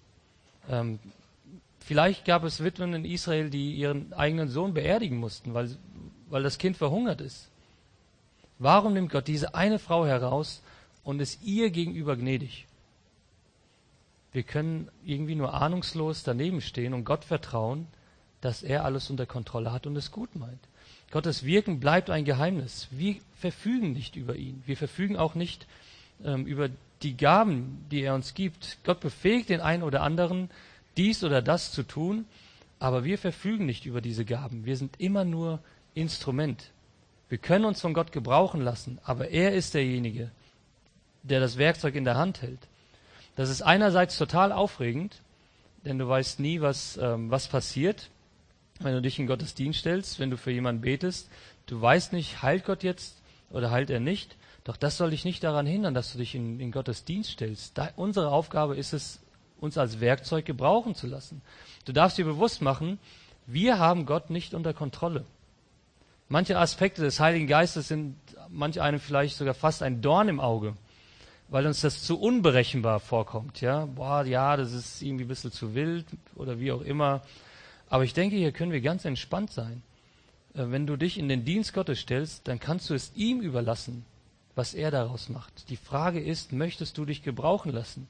Vielleicht 1.88 2.26
gab 2.26 2.44
es 2.44 2.62
Witwen 2.62 2.94
in 2.94 3.06
Israel, 3.06 3.50
die 3.50 3.74
ihren 3.74 4.12
eigenen 4.12 4.50
Sohn 4.50 4.74
beerdigen 4.74 5.16
mussten, 5.20 5.54
weil, 5.54 5.74
weil 6.30 6.44
das 6.44 6.58
Kind 6.58 6.76
verhungert 6.76 7.22
ist. 7.22 7.50
Warum 8.60 8.92
nimmt 8.92 9.10
Gott 9.10 9.30
diese 9.30 9.56
eine 9.56 9.80
Frau 9.80 10.06
heraus 10.06 10.62
und 11.06 11.22
ist 11.22 11.42
ihr 11.44 11.70
gegenüber 11.70 12.18
gnädig? 12.18 12.68
Wir 14.34 14.44
können 14.44 14.90
irgendwie 15.06 15.36
nur 15.36 15.54
ahnungslos 15.54 16.24
daneben 16.24 16.60
stehen 16.60 16.94
und 16.94 17.06
Gott 17.06 17.24
vertrauen, 17.24 17.88
dass 18.42 18.64
er 18.64 18.84
alles 18.84 19.10
unter 19.10 19.26
Kontrolle 19.26 19.72
hat 19.72 19.88
und 19.88 19.96
es 19.96 20.12
gut 20.12 20.36
meint. 20.36 20.60
Gottes 21.12 21.46
Wirken 21.46 21.80
bleibt 21.80 22.10
ein 22.10 22.26
Geheimnis. 22.26 22.90
Wir 22.92 23.16
verfügen 23.38 23.94
nicht 23.94 24.18
über 24.18 24.36
ihn. 24.36 24.62
Wir 24.66 24.76
verfügen 24.76 25.16
auch 25.16 25.36
nicht 25.36 25.66
ähm, 26.22 26.46
über 26.48 26.70
die 27.02 27.16
Gaben, 27.16 27.86
die 27.90 28.02
er 28.02 28.14
uns 28.14 28.34
gibt. 28.34 28.80
Gott 28.84 29.00
befähigt 29.00 29.48
den 29.48 29.62
einen 29.62 29.84
oder 29.84 30.02
anderen, 30.02 30.50
dies 30.98 31.24
oder 31.24 31.42
das 31.42 31.72
zu 31.72 31.84
tun, 31.84 32.26
aber 32.80 33.04
wir 33.04 33.18
verfügen 33.18 33.66
nicht 33.66 33.86
über 33.86 34.02
diese 34.02 34.26
Gaben. 34.26 34.66
Wir 34.66 34.78
sind 34.78 35.00
immer 35.00 35.26
nur 35.26 35.60
Instrument. 35.94 36.72
Wir 37.30 37.38
können 37.38 37.66
uns 37.66 37.82
von 37.82 37.94
Gott 37.94 38.12
gebrauchen 38.12 38.62
lassen, 38.62 39.00
aber 39.04 39.30
er 39.30 39.54
ist 39.54 39.74
derjenige, 39.74 40.32
der 41.24 41.40
das 41.40 41.58
Werkzeug 41.58 41.96
in 41.96 42.06
der 42.06 42.16
Hand 42.16 42.42
hält. 42.42 42.60
Das 43.36 43.50
ist 43.50 43.62
einerseits 43.62 44.18
total 44.18 44.52
aufregend, 44.52 45.22
denn 45.86 46.00
du 46.00 46.08
weißt 46.08 46.40
nie, 46.40 46.62
was, 46.62 46.98
ähm, 46.98 47.30
was 47.30 47.48
passiert, 47.48 48.10
wenn 48.80 48.94
du 48.94 49.02
dich 49.02 49.20
in 49.20 49.28
Gottes 49.28 49.56
Dienst 49.56 49.80
stellst, 49.80 50.20
wenn 50.20 50.30
du 50.30 50.38
für 50.38 50.52
jemanden 50.52 50.82
betest. 50.82 51.30
Du 51.66 51.82
weißt 51.82 52.14
nicht, 52.14 52.42
heilt 52.42 52.66
Gott 52.66 52.84
jetzt 52.84 53.22
oder 53.50 53.72
heilt 53.72 53.90
er 53.90 54.00
nicht. 54.00 54.36
Doch 54.64 54.78
das 54.78 54.98
soll 54.98 55.12
dich 55.12 55.26
nicht 55.26 55.44
daran 55.44 55.66
hindern, 55.66 55.94
dass 55.94 56.12
du 56.12 56.18
dich 56.18 56.36
in, 56.36 56.60
in 56.60 56.72
Gottes 56.72 57.06
Dienst 57.06 57.32
stellst. 57.32 57.78
Da, 57.78 57.90
unsere 57.96 58.32
Aufgabe 58.32 58.76
ist 58.76 58.94
es, 58.94 59.20
uns 59.60 59.78
als 59.78 60.00
Werkzeug 60.00 60.46
gebrauchen 60.46 60.96
zu 60.96 61.08
lassen. 61.08 61.42
Du 61.86 61.94
darfst 61.94 62.18
dir 62.18 62.26
bewusst 62.26 62.62
machen, 62.62 63.00
wir 63.46 63.80
haben 63.80 64.06
Gott 64.06 64.30
nicht 64.30 64.54
unter 64.54 64.74
Kontrolle. 64.74 65.26
Manche 66.30 66.58
Aspekte 66.58 67.02
des 67.02 67.20
Heiligen 67.20 67.48
Geistes 67.48 67.88
sind 67.88 68.16
manch 68.50 68.82
einem 68.82 69.00
vielleicht 69.00 69.38
sogar 69.38 69.54
fast 69.54 69.82
ein 69.82 70.02
Dorn 70.02 70.28
im 70.28 70.40
Auge 70.40 70.74
weil 71.50 71.66
uns 71.66 71.82
das 71.82 72.04
zu 72.04 72.20
unberechenbar 72.20 73.00
vorkommt. 73.00 73.62
Ja, 73.62 73.86
boah, 73.86 74.24
ja, 74.26 74.58
das 74.58 74.74
ist 74.74 75.02
irgendwie 75.02 75.26
ein 75.26 75.30
bisschen 75.30 75.52
zu 75.52 75.76
wild 75.76 76.06
oder 76.36 76.60
wie 76.60 76.72
auch 76.72 76.82
immer. 76.82 77.22
Aber 77.90 78.04
ich 78.04 78.14
denke, 78.14 78.36
hier 78.36 78.52
können 78.52 78.72
wir 78.72 78.82
ganz 78.82 79.06
entspannt 79.06 79.52
sein. 79.52 79.82
Äh, 80.54 80.66
wenn 80.70 80.88
du 80.88 80.98
dich 80.98 81.18
in 81.18 81.30
den 81.30 81.46
Dienst 81.46 81.74
Gottes 81.74 82.00
stellst, 82.00 82.48
dann 82.48 82.60
kannst 82.60 82.90
du 82.90 82.94
es 82.94 83.12
ihm 83.16 83.42
überlassen, 83.42 84.06
was 84.56 84.74
er 84.74 84.92
daraus 84.92 85.30
macht. 85.30 85.70
Die 85.70 85.78
Frage 85.78 86.20
ist, 86.20 86.52
möchtest 86.52 86.98
du 86.98 87.06
dich 87.06 87.24
gebrauchen 87.24 87.72
lassen? 87.72 88.08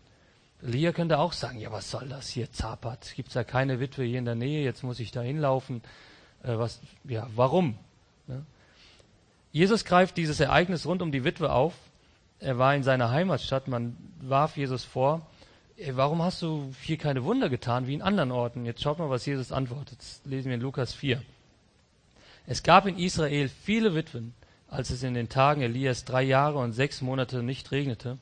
Elia 0.62 0.92
könnte 0.92 1.20
auch 1.20 1.34
sagen, 1.34 1.60
ja, 1.60 1.72
was 1.72 1.92
soll 1.92 2.10
das 2.10 2.30
hier, 2.30 2.52
Zapat? 2.52 3.14
Gibt's 3.16 3.34
da 3.34 3.44
keine 3.44 3.80
Witwe 3.80 4.04
hier 4.04 4.20
in 4.20 4.26
der 4.26 4.36
Nähe? 4.36 4.64
Jetzt 4.64 4.84
muss 4.84 5.00
ich 5.00 5.12
da 5.12 5.22
hinlaufen. 5.22 5.82
Äh, 6.44 6.58
was, 6.58 6.80
ja, 7.04 7.28
warum? 7.36 7.78
Ja. 8.28 8.42
Jesus 9.52 9.86
greift 9.86 10.18
dieses 10.18 10.40
Ereignis 10.40 10.86
rund 10.86 11.02
um 11.02 11.12
die 11.12 11.24
Witwe 11.24 11.52
auf 11.52 11.74
er 12.40 12.58
war 12.58 12.76
in 12.76 12.84
seiner 12.84 13.10
Heimatstadt, 13.10 13.68
man 13.68 13.98
warf 14.22 14.58
Jesus 14.58 14.84
vor, 14.84 15.26
warum 15.92 16.22
hast 16.22 16.42
du 16.42 16.72
hier 16.82 16.98
keine 16.98 17.24
Wunder 17.24 17.50
getan 17.50 17.88
wie 17.88 17.94
in 17.94 18.02
anderen 18.02 18.32
Orten? 18.32 18.66
Jetzt 18.66 18.82
schaut 18.82 19.00
mal, 19.00 19.10
was 19.10 19.26
Jesus 19.26 19.52
antwortet. 19.52 20.00
Das 20.00 20.22
lesen 20.26 20.48
wir 20.48 20.56
in 20.56 20.62
Lukas 20.62 20.94
4. 20.94 21.22
Es 22.46 22.64
gab 22.64 22.86
in 22.86 22.98
Israel 22.98 23.50
viele 23.50 23.94
Witwen, 23.94 24.34
als 24.70 24.90
es 24.90 25.04
in 25.04 25.14
den 25.14 25.30
Tagen 25.30 25.62
Elias 25.62 26.06
drei 26.06 26.24
Jahre 26.24 26.60
und 26.60 26.74
sechs 26.74 27.02
Monate 27.02 27.44
nicht 27.44 27.72
regnete 27.72 28.18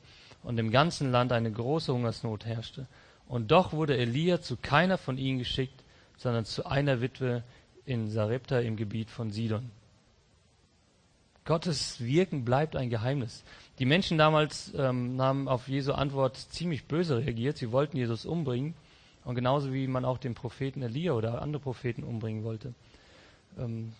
und 0.46 0.58
im 0.58 0.70
ganzen 0.70 1.10
Land 1.10 1.32
eine 1.32 1.50
große 1.50 1.92
Hungersnot 1.92 2.46
herrschte. 2.46 2.86
Und 3.26 3.50
doch 3.50 3.72
wurde 3.72 3.98
Elia 3.98 4.40
zu 4.40 4.56
keiner 4.56 4.96
von 4.96 5.18
ihnen 5.18 5.40
geschickt, 5.40 5.82
sondern 6.16 6.44
zu 6.44 6.64
einer 6.66 7.00
Witwe 7.00 7.42
in 7.84 8.08
Sarepta 8.08 8.60
im 8.60 8.76
Gebiet 8.76 9.10
von 9.10 9.32
Sidon. 9.32 9.72
Gottes 11.44 12.00
Wirken 12.00 12.44
bleibt 12.44 12.76
ein 12.76 12.90
Geheimnis. 12.90 13.42
Die 13.80 13.86
Menschen 13.86 14.18
damals 14.18 14.72
ähm, 14.76 15.20
haben 15.20 15.48
auf 15.48 15.66
Jesu 15.66 15.92
Antwort 15.92 16.36
ziemlich 16.36 16.84
böse 16.84 17.18
reagiert. 17.18 17.56
Sie 17.56 17.72
wollten 17.72 17.96
Jesus 17.96 18.24
umbringen. 18.24 18.74
Und 19.24 19.34
genauso 19.34 19.72
wie 19.72 19.88
man 19.88 20.04
auch 20.04 20.18
den 20.18 20.36
Propheten 20.36 20.80
Elia 20.82 21.14
oder 21.14 21.42
andere 21.42 21.60
Propheten 21.60 22.04
umbringen 22.04 22.44
wollte. 22.44 22.72
Ähm, 23.58 23.92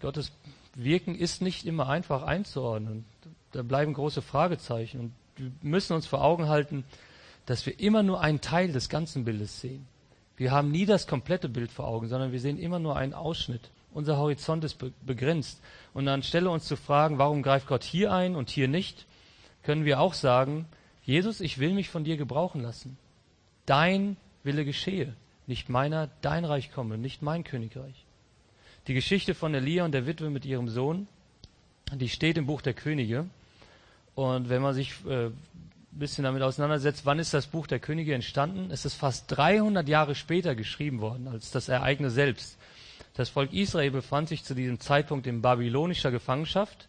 Gottes 0.00 0.32
Wirken 0.74 1.14
ist 1.14 1.42
nicht 1.42 1.66
immer 1.66 1.90
einfach 1.90 2.22
einzuordnen. 2.22 3.04
Da 3.52 3.62
bleiben 3.62 3.92
große 3.92 4.22
Fragezeichen. 4.22 5.00
Und 5.00 5.12
wir 5.40 5.50
müssen 5.62 5.94
uns 5.94 6.06
vor 6.06 6.22
Augen 6.22 6.48
halten, 6.48 6.84
dass 7.46 7.66
wir 7.66 7.80
immer 7.80 8.02
nur 8.02 8.20
einen 8.20 8.40
Teil 8.40 8.72
des 8.72 8.88
ganzen 8.88 9.24
Bildes 9.24 9.60
sehen. 9.60 9.86
Wir 10.36 10.52
haben 10.52 10.70
nie 10.70 10.86
das 10.86 11.06
komplette 11.06 11.48
Bild 11.48 11.70
vor 11.70 11.86
Augen, 11.86 12.08
sondern 12.08 12.32
wir 12.32 12.40
sehen 12.40 12.58
immer 12.58 12.78
nur 12.78 12.96
einen 12.96 13.14
Ausschnitt. 13.14 13.70
Unser 13.92 14.18
Horizont 14.18 14.64
ist 14.64 14.78
begrenzt. 15.04 15.60
Und 15.92 16.08
anstelle 16.08 16.50
uns 16.50 16.64
zu 16.64 16.76
fragen, 16.76 17.18
warum 17.18 17.42
greift 17.42 17.66
Gott 17.66 17.82
hier 17.82 18.12
ein 18.12 18.36
und 18.36 18.50
hier 18.50 18.68
nicht, 18.68 19.06
können 19.62 19.84
wir 19.84 20.00
auch 20.00 20.14
sagen, 20.14 20.66
Jesus, 21.02 21.40
ich 21.40 21.58
will 21.58 21.72
mich 21.72 21.88
von 21.88 22.04
dir 22.04 22.16
gebrauchen 22.16 22.60
lassen. 22.60 22.96
Dein 23.66 24.16
Wille 24.44 24.64
geschehe, 24.64 25.14
nicht 25.46 25.68
meiner, 25.68 26.08
dein 26.22 26.44
Reich 26.44 26.72
komme, 26.72 26.98
nicht 26.98 27.22
mein 27.22 27.44
Königreich. 27.44 28.04
Die 28.86 28.94
Geschichte 28.94 29.34
von 29.34 29.54
Elia 29.54 29.84
und 29.84 29.92
der 29.92 30.06
Witwe 30.06 30.30
mit 30.30 30.46
ihrem 30.46 30.68
Sohn, 30.68 31.06
die 31.92 32.08
steht 32.08 32.38
im 32.38 32.46
Buch 32.46 32.62
der 32.62 32.74
Könige. 32.74 33.26
Und 34.14 34.48
wenn 34.48 34.62
man 34.62 34.74
sich 34.74 34.94
äh, 35.06 35.26
ein 35.26 35.38
bisschen 35.90 36.24
damit 36.24 36.42
auseinandersetzt, 36.42 37.06
wann 37.06 37.18
ist 37.18 37.34
das 37.34 37.46
Buch 37.46 37.66
der 37.66 37.78
Könige 37.78 38.14
entstanden? 38.14 38.70
Es 38.70 38.84
ist 38.84 38.94
fast 38.94 39.24
300 39.28 39.88
Jahre 39.88 40.14
später 40.14 40.54
geschrieben 40.54 41.00
worden 41.00 41.28
als 41.28 41.50
das 41.50 41.68
Ereignis 41.68 42.14
selbst. 42.14 42.58
Das 43.14 43.28
Volk 43.28 43.52
Israel 43.52 43.90
befand 43.90 44.28
sich 44.28 44.44
zu 44.44 44.54
diesem 44.54 44.80
Zeitpunkt 44.80 45.26
in 45.26 45.42
babylonischer 45.42 46.10
Gefangenschaft 46.10 46.88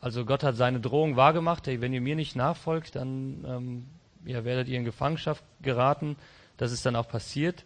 also 0.00 0.24
Gott 0.24 0.42
hat 0.42 0.56
seine 0.56 0.80
Drohung 0.80 1.16
wahrgemacht, 1.16 1.66
hey, 1.66 1.80
wenn 1.80 1.92
ihr 1.92 2.00
mir 2.00 2.16
nicht 2.16 2.34
nachfolgt, 2.34 2.96
dann 2.96 3.44
ähm, 3.46 3.86
ja, 4.24 4.44
werdet 4.44 4.68
ihr 4.68 4.78
in 4.78 4.84
Gefangenschaft 4.84 5.44
geraten. 5.60 6.16
Das 6.56 6.72
ist 6.72 6.86
dann 6.86 6.96
auch 6.96 7.08
passiert. 7.08 7.64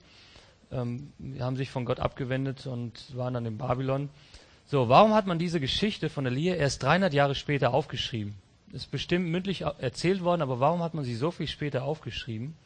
Ähm, 0.72 1.12
haben 1.38 1.56
sich 1.56 1.70
von 1.70 1.84
Gott 1.84 2.00
abgewendet 2.00 2.66
und 2.66 3.16
waren 3.16 3.34
dann 3.34 3.46
in 3.46 3.58
Babylon. 3.58 4.08
So, 4.66 4.88
warum 4.88 5.14
hat 5.14 5.26
man 5.26 5.38
diese 5.38 5.60
Geschichte 5.60 6.08
von 6.08 6.26
Elia 6.26 6.54
erst 6.56 6.82
300 6.82 7.14
Jahre 7.14 7.34
später 7.34 7.72
aufgeschrieben? 7.72 8.34
Ist 8.74 8.90
bestimmt 8.90 9.28
mündlich 9.28 9.60
erzählt 9.60 10.24
worden, 10.24 10.42
aber 10.42 10.58
warum 10.58 10.82
hat 10.82 10.94
man 10.94 11.04
sie 11.04 11.14
so 11.14 11.30
viel 11.30 11.46
später 11.46 11.84
aufgeschrieben? 11.84 12.56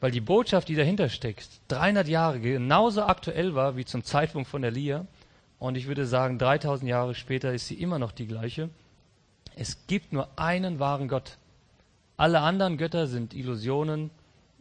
Weil 0.00 0.12
die 0.12 0.22
Botschaft, 0.22 0.68
die 0.68 0.76
dahinter 0.76 1.10
steckt, 1.10 1.46
300 1.68 2.08
Jahre 2.08 2.40
genauso 2.40 3.02
aktuell 3.02 3.54
war 3.54 3.76
wie 3.76 3.84
zum 3.84 4.02
Zeitpunkt 4.02 4.48
von 4.48 4.64
Elia 4.64 5.06
und 5.58 5.76
ich 5.76 5.88
würde 5.88 6.06
sagen, 6.06 6.38
3000 6.38 6.88
Jahre 6.88 7.14
später 7.14 7.52
ist 7.52 7.66
sie 7.66 7.74
immer 7.74 7.98
noch 7.98 8.12
die 8.12 8.26
gleiche. 8.26 8.70
Es 9.56 9.86
gibt 9.86 10.14
nur 10.14 10.26
einen 10.36 10.78
wahren 10.78 11.06
Gott. 11.06 11.36
Alle 12.16 12.40
anderen 12.40 12.78
Götter 12.78 13.06
sind 13.06 13.34
Illusionen, 13.34 14.10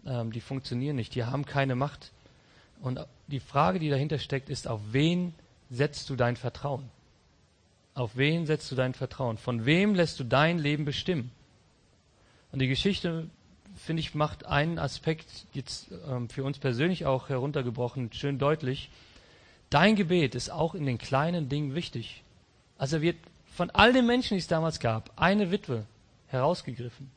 ähm, 0.06 0.34
die 0.34 0.42
funktionieren 0.42 0.98
nicht, 0.98 1.16
die 1.16 1.24
haben 1.24 1.46
keine 1.46 1.76
Macht. 1.76 2.12
Und 2.82 3.00
die 3.28 3.40
Frage, 3.40 3.80
die 3.80 3.90
dahinter 3.90 4.20
steckt, 4.20 4.50
ist, 4.50 4.68
auf 4.68 4.82
wen 4.92 5.34
setzt 5.70 6.10
du 6.10 6.18
dein 6.18 6.36
Vertrauen? 6.36 6.90
Auf 8.00 8.16
wen 8.16 8.46
setzt 8.46 8.72
du 8.72 8.76
dein 8.76 8.94
Vertrauen? 8.94 9.38
Von 9.38 9.66
wem 9.66 9.94
lässt 9.94 10.22
du 10.22 10.24
dein 10.24 10.58
Leben 10.58 10.86
bestimmen? 10.86 11.32
Und 12.54 12.60
die 12.60 12.70
Geschichte, 12.70 13.30
finde 13.76 14.00
ich, 14.00 14.16
macht 14.16 14.46
einen 14.46 14.80
Aspekt 14.80 15.28
jetzt 15.52 15.90
ähm, 16.10 16.30
für 16.30 16.46
uns 16.46 16.60
persönlich 16.60 17.06
auch 17.06 17.28
heruntergebrochen 17.28 18.14
schön 18.14 18.40
deutlich. 18.40 18.90
Dein 19.70 19.98
Gebet 19.98 20.34
ist 20.34 20.50
auch 20.50 20.76
in 20.76 20.86
den 20.86 20.98
kleinen 20.98 21.50
Dingen 21.50 21.76
wichtig. 21.76 22.24
Also 22.78 23.02
wird 23.02 23.18
von 23.54 23.70
all 23.72 23.92
den 23.92 24.06
Menschen, 24.06 24.36
die 24.36 24.40
es 24.40 24.48
damals 24.48 24.80
gab, 24.80 25.12
eine 25.18 25.52
Witwe 25.52 25.84
herausgegriffen. 26.28 27.12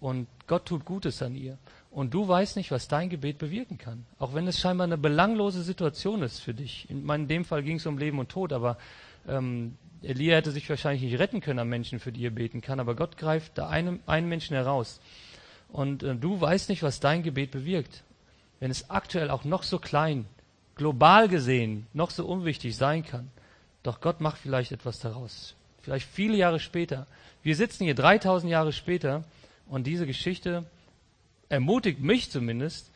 Und 0.00 0.28
Gott 0.46 0.64
tut 0.64 0.86
Gutes 0.86 1.20
an 1.20 1.34
ihr. 1.34 1.58
Und 1.90 2.14
du 2.14 2.26
weißt 2.26 2.56
nicht, 2.56 2.70
was 2.70 2.88
dein 2.88 3.10
Gebet 3.10 3.36
bewirken 3.36 3.76
kann. 3.76 4.06
Auch 4.18 4.32
wenn 4.32 4.48
es 4.48 4.58
scheinbar 4.58 4.86
eine 4.86 4.96
belanglose 4.96 5.62
Situation 5.62 6.22
ist 6.22 6.38
für 6.38 6.54
dich. 6.54 6.88
In, 6.88 7.06
in 7.06 7.28
dem 7.28 7.44
Fall 7.44 7.62
ging 7.62 7.76
es 7.76 7.84
um 7.84 7.98
Leben 7.98 8.18
und 8.18 8.30
Tod, 8.30 8.54
aber 8.54 8.78
ähm, 9.28 9.76
Elia 10.02 10.36
hätte 10.36 10.50
sich 10.50 10.68
wahrscheinlich 10.68 11.02
nicht 11.02 11.18
retten 11.18 11.40
können 11.40 11.58
an 11.58 11.68
Menschen, 11.68 12.00
für 12.00 12.12
die 12.12 12.26
er 12.26 12.30
beten 12.30 12.60
kann, 12.60 12.80
aber 12.80 12.94
Gott 12.96 13.16
greift 13.16 13.56
da 13.58 13.68
einem, 13.68 14.00
einen 14.06 14.28
Menschen 14.28 14.54
heraus. 14.54 15.00
Und 15.68 16.02
äh, 16.02 16.14
du 16.14 16.40
weißt 16.40 16.68
nicht, 16.68 16.82
was 16.82 17.00
dein 17.00 17.22
Gebet 17.22 17.50
bewirkt. 17.50 18.02
Wenn 18.60 18.70
es 18.70 18.90
aktuell 18.90 19.30
auch 19.30 19.44
noch 19.44 19.62
so 19.62 19.78
klein, 19.78 20.26
global 20.74 21.28
gesehen, 21.28 21.86
noch 21.92 22.10
so 22.10 22.26
unwichtig 22.26 22.76
sein 22.76 23.04
kann. 23.04 23.30
Doch 23.82 24.00
Gott 24.00 24.20
macht 24.20 24.38
vielleicht 24.38 24.72
etwas 24.72 25.00
daraus. 25.00 25.54
Vielleicht 25.80 26.08
viele 26.08 26.36
Jahre 26.36 26.60
später. 26.60 27.06
Wir 27.42 27.56
sitzen 27.56 27.84
hier 27.84 27.94
3000 27.94 28.50
Jahre 28.50 28.72
später 28.72 29.24
und 29.66 29.86
diese 29.86 30.06
Geschichte 30.06 30.64
ermutigt 31.48 32.00
mich 32.00 32.30
zumindest, 32.30 32.90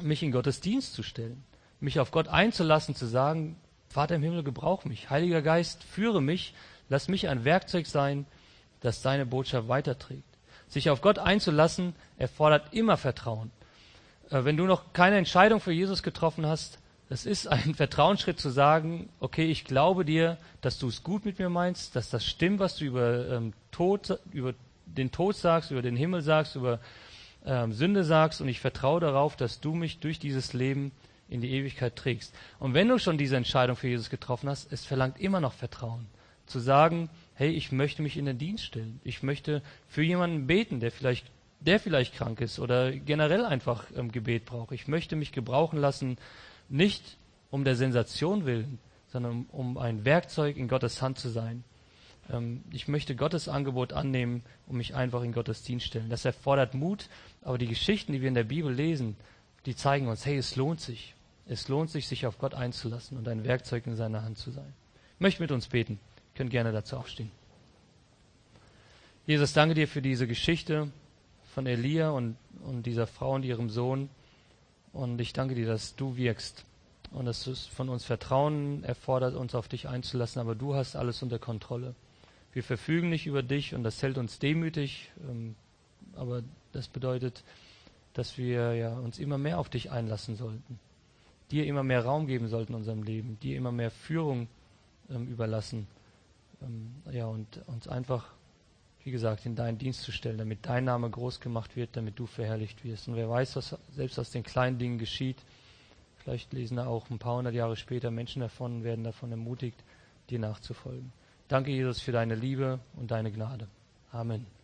mich 0.00 0.22
in 0.22 0.32
Gottes 0.32 0.60
Dienst 0.60 0.94
zu 0.94 1.02
stellen. 1.02 1.42
Mich 1.80 2.00
auf 2.00 2.10
Gott 2.10 2.28
einzulassen, 2.28 2.94
zu 2.94 3.06
sagen, 3.06 3.56
Vater 3.92 4.16
im 4.16 4.22
Himmel, 4.22 4.42
gebrauch 4.42 4.84
mich. 4.84 5.10
Heiliger 5.10 5.42
Geist, 5.42 5.84
führe 5.84 6.20
mich. 6.20 6.54
Lass 6.88 7.08
mich 7.08 7.28
ein 7.28 7.44
Werkzeug 7.44 7.86
sein, 7.86 8.26
das 8.80 9.02
deine 9.02 9.26
Botschaft 9.26 9.68
weiterträgt. 9.68 10.24
Sich 10.68 10.90
auf 10.90 11.00
Gott 11.02 11.18
einzulassen, 11.18 11.94
erfordert 12.16 12.72
immer 12.72 12.96
Vertrauen. 12.96 13.50
Äh, 14.30 14.44
wenn 14.44 14.56
du 14.56 14.64
noch 14.64 14.92
keine 14.92 15.18
Entscheidung 15.18 15.60
für 15.60 15.72
Jesus 15.72 16.02
getroffen 16.02 16.46
hast, 16.46 16.78
es 17.08 17.26
ist 17.26 17.46
ein 17.46 17.74
Vertrauensschritt 17.76 18.40
zu 18.40 18.48
sagen, 18.48 19.10
okay, 19.20 19.44
ich 19.50 19.64
glaube 19.64 20.04
dir, 20.04 20.38
dass 20.62 20.78
du 20.78 20.88
es 20.88 21.02
gut 21.02 21.24
mit 21.26 21.38
mir 21.38 21.50
meinst, 21.50 21.94
dass 21.94 22.08
das 22.10 22.24
stimmt, 22.24 22.58
was 22.58 22.76
du 22.76 22.86
über 22.86 23.28
ähm, 23.28 23.52
Tod, 23.70 24.18
über 24.32 24.54
den 24.86 25.12
Tod 25.12 25.36
sagst, 25.36 25.70
über 25.70 25.82
den 25.82 25.96
Himmel 25.96 26.22
sagst, 26.22 26.56
über 26.56 26.80
ähm, 27.44 27.72
Sünde 27.72 28.04
sagst 28.04 28.40
und 28.40 28.48
ich 28.48 28.60
vertraue 28.60 29.00
darauf, 29.00 29.36
dass 29.36 29.60
du 29.60 29.74
mich 29.74 29.98
durch 30.00 30.18
dieses 30.18 30.52
Leben 30.52 30.92
in 31.32 31.40
die 31.40 31.50
Ewigkeit 31.52 31.96
trägst. 31.96 32.34
Und 32.58 32.74
wenn 32.74 32.88
du 32.88 32.98
schon 32.98 33.18
diese 33.18 33.36
Entscheidung 33.36 33.76
für 33.76 33.88
Jesus 33.88 34.10
getroffen 34.10 34.48
hast, 34.48 34.72
es 34.72 34.84
verlangt 34.84 35.20
immer 35.20 35.40
noch 35.40 35.52
Vertrauen. 35.52 36.06
Zu 36.46 36.58
sagen, 36.58 37.08
hey, 37.34 37.50
ich 37.50 37.72
möchte 37.72 38.02
mich 38.02 38.16
in 38.16 38.26
den 38.26 38.38
Dienst 38.38 38.64
stellen. 38.64 39.00
Ich 39.04 39.22
möchte 39.22 39.62
für 39.88 40.02
jemanden 40.02 40.46
beten, 40.46 40.80
der 40.80 40.90
vielleicht, 40.90 41.26
der 41.60 41.80
vielleicht 41.80 42.14
krank 42.14 42.40
ist 42.40 42.58
oder 42.58 42.92
generell 42.92 43.44
einfach 43.44 43.84
ähm, 43.96 44.12
Gebet 44.12 44.44
braucht. 44.44 44.72
Ich 44.72 44.88
möchte 44.88 45.16
mich 45.16 45.32
gebrauchen 45.32 45.78
lassen, 45.78 46.18
nicht 46.68 47.16
um 47.50 47.64
der 47.64 47.76
Sensation 47.76 48.44
willen, 48.44 48.78
sondern 49.08 49.32
um, 49.32 49.46
um 49.50 49.78
ein 49.78 50.04
Werkzeug 50.04 50.56
in 50.56 50.68
Gottes 50.68 51.00
Hand 51.00 51.18
zu 51.18 51.28
sein. 51.28 51.64
Ähm, 52.30 52.62
ich 52.70 52.88
möchte 52.88 53.14
Gottes 53.14 53.48
Angebot 53.48 53.92
annehmen 53.92 54.42
und 54.66 54.76
mich 54.76 54.94
einfach 54.94 55.22
in 55.22 55.32
Gottes 55.32 55.62
Dienst 55.62 55.86
stellen. 55.86 56.10
Das 56.10 56.24
erfordert 56.24 56.74
Mut, 56.74 57.08
aber 57.42 57.58
die 57.58 57.68
Geschichten, 57.68 58.12
die 58.12 58.20
wir 58.20 58.28
in 58.28 58.34
der 58.34 58.44
Bibel 58.44 58.72
lesen, 58.72 59.16
die 59.66 59.76
zeigen 59.76 60.08
uns, 60.08 60.26
hey, 60.26 60.36
es 60.36 60.56
lohnt 60.56 60.80
sich. 60.80 61.14
Es 61.48 61.68
lohnt 61.68 61.90
sich, 61.90 62.06
sich 62.06 62.26
auf 62.26 62.38
Gott 62.38 62.54
einzulassen 62.54 63.18
und 63.18 63.26
ein 63.28 63.44
Werkzeug 63.44 63.86
in 63.86 63.96
seiner 63.96 64.22
Hand 64.22 64.38
zu 64.38 64.50
sein. 64.50 64.72
Ich 65.14 65.20
möchte 65.20 65.42
mit 65.42 65.52
uns 65.52 65.66
beten. 65.66 65.94
Ihr 65.94 66.36
könnt 66.38 66.50
gerne 66.50 66.72
dazu 66.72 66.96
aufstehen. 66.96 67.30
Jesus, 69.26 69.52
danke 69.52 69.74
dir 69.74 69.88
für 69.88 70.02
diese 70.02 70.26
Geschichte 70.26 70.90
von 71.54 71.66
Elia 71.66 72.10
und, 72.10 72.36
und 72.64 72.84
dieser 72.86 73.06
Frau 73.06 73.34
und 73.34 73.44
ihrem 73.44 73.70
Sohn. 73.70 74.08
Und 74.92 75.20
ich 75.20 75.32
danke 75.32 75.54
dir, 75.54 75.66
dass 75.66 75.96
du 75.96 76.16
wirkst 76.16 76.64
und 77.10 77.26
dass 77.26 77.46
es 77.46 77.66
von 77.66 77.88
uns 77.88 78.04
Vertrauen 78.04 78.84
erfordert, 78.84 79.34
uns 79.34 79.54
auf 79.54 79.68
dich 79.68 79.88
einzulassen, 79.88 80.40
aber 80.40 80.54
du 80.54 80.74
hast 80.74 80.96
alles 80.96 81.22
unter 81.22 81.38
Kontrolle. 81.38 81.94
Wir 82.52 82.62
verfügen 82.62 83.10
nicht 83.10 83.26
über 83.26 83.42
dich 83.42 83.74
und 83.74 83.82
das 83.82 84.02
hält 84.02 84.18
uns 84.18 84.38
demütig, 84.38 85.10
ähm, 85.28 85.54
aber 86.14 86.42
das 86.72 86.88
bedeutet, 86.88 87.42
dass 88.14 88.38
wir 88.38 88.74
ja 88.74 88.94
uns 88.94 89.18
immer 89.18 89.38
mehr 89.38 89.58
auf 89.58 89.68
dich 89.68 89.90
einlassen 89.90 90.36
sollten 90.36 90.78
dir 91.52 91.66
immer 91.66 91.82
mehr 91.82 92.04
Raum 92.04 92.26
geben 92.26 92.48
sollten 92.48 92.72
in 92.72 92.78
unserem 92.78 93.02
Leben, 93.02 93.38
dir 93.40 93.56
immer 93.56 93.72
mehr 93.72 93.90
Führung 93.90 94.48
ähm, 95.10 95.28
überlassen. 95.28 95.86
Ähm, 96.62 96.94
ja, 97.12 97.26
und 97.26 97.60
uns 97.66 97.86
einfach, 97.86 98.32
wie 99.04 99.10
gesagt, 99.10 99.46
in 99.46 99.54
deinen 99.54 99.78
Dienst 99.78 100.02
zu 100.02 100.12
stellen, 100.12 100.38
damit 100.38 100.66
dein 100.66 100.84
Name 100.84 101.10
groß 101.10 101.40
gemacht 101.40 101.76
wird, 101.76 101.90
damit 101.96 102.18
du 102.18 102.26
verherrlicht 102.26 102.82
wirst. 102.84 103.06
Und 103.08 103.16
wer 103.16 103.28
weiß, 103.28 103.56
was 103.56 103.76
selbst 103.94 104.18
aus 104.18 104.30
den 104.30 104.42
kleinen 104.42 104.78
Dingen 104.78 104.98
geschieht. 104.98 105.36
Vielleicht 106.16 106.52
lesen 106.52 106.76
da 106.76 106.86
auch 106.86 107.10
ein 107.10 107.18
paar 107.18 107.36
hundert 107.36 107.54
Jahre 107.54 107.76
später 107.76 108.10
Menschen 108.10 108.40
davon 108.40 108.76
und 108.76 108.84
werden 108.84 109.04
davon 109.04 109.30
ermutigt, 109.30 109.82
dir 110.30 110.38
nachzufolgen. 110.38 111.12
Danke, 111.48 111.70
Jesus, 111.70 112.00
für 112.00 112.12
deine 112.12 112.36
Liebe 112.36 112.80
und 112.96 113.10
deine 113.10 113.30
Gnade. 113.30 113.66
Amen. 114.12 114.61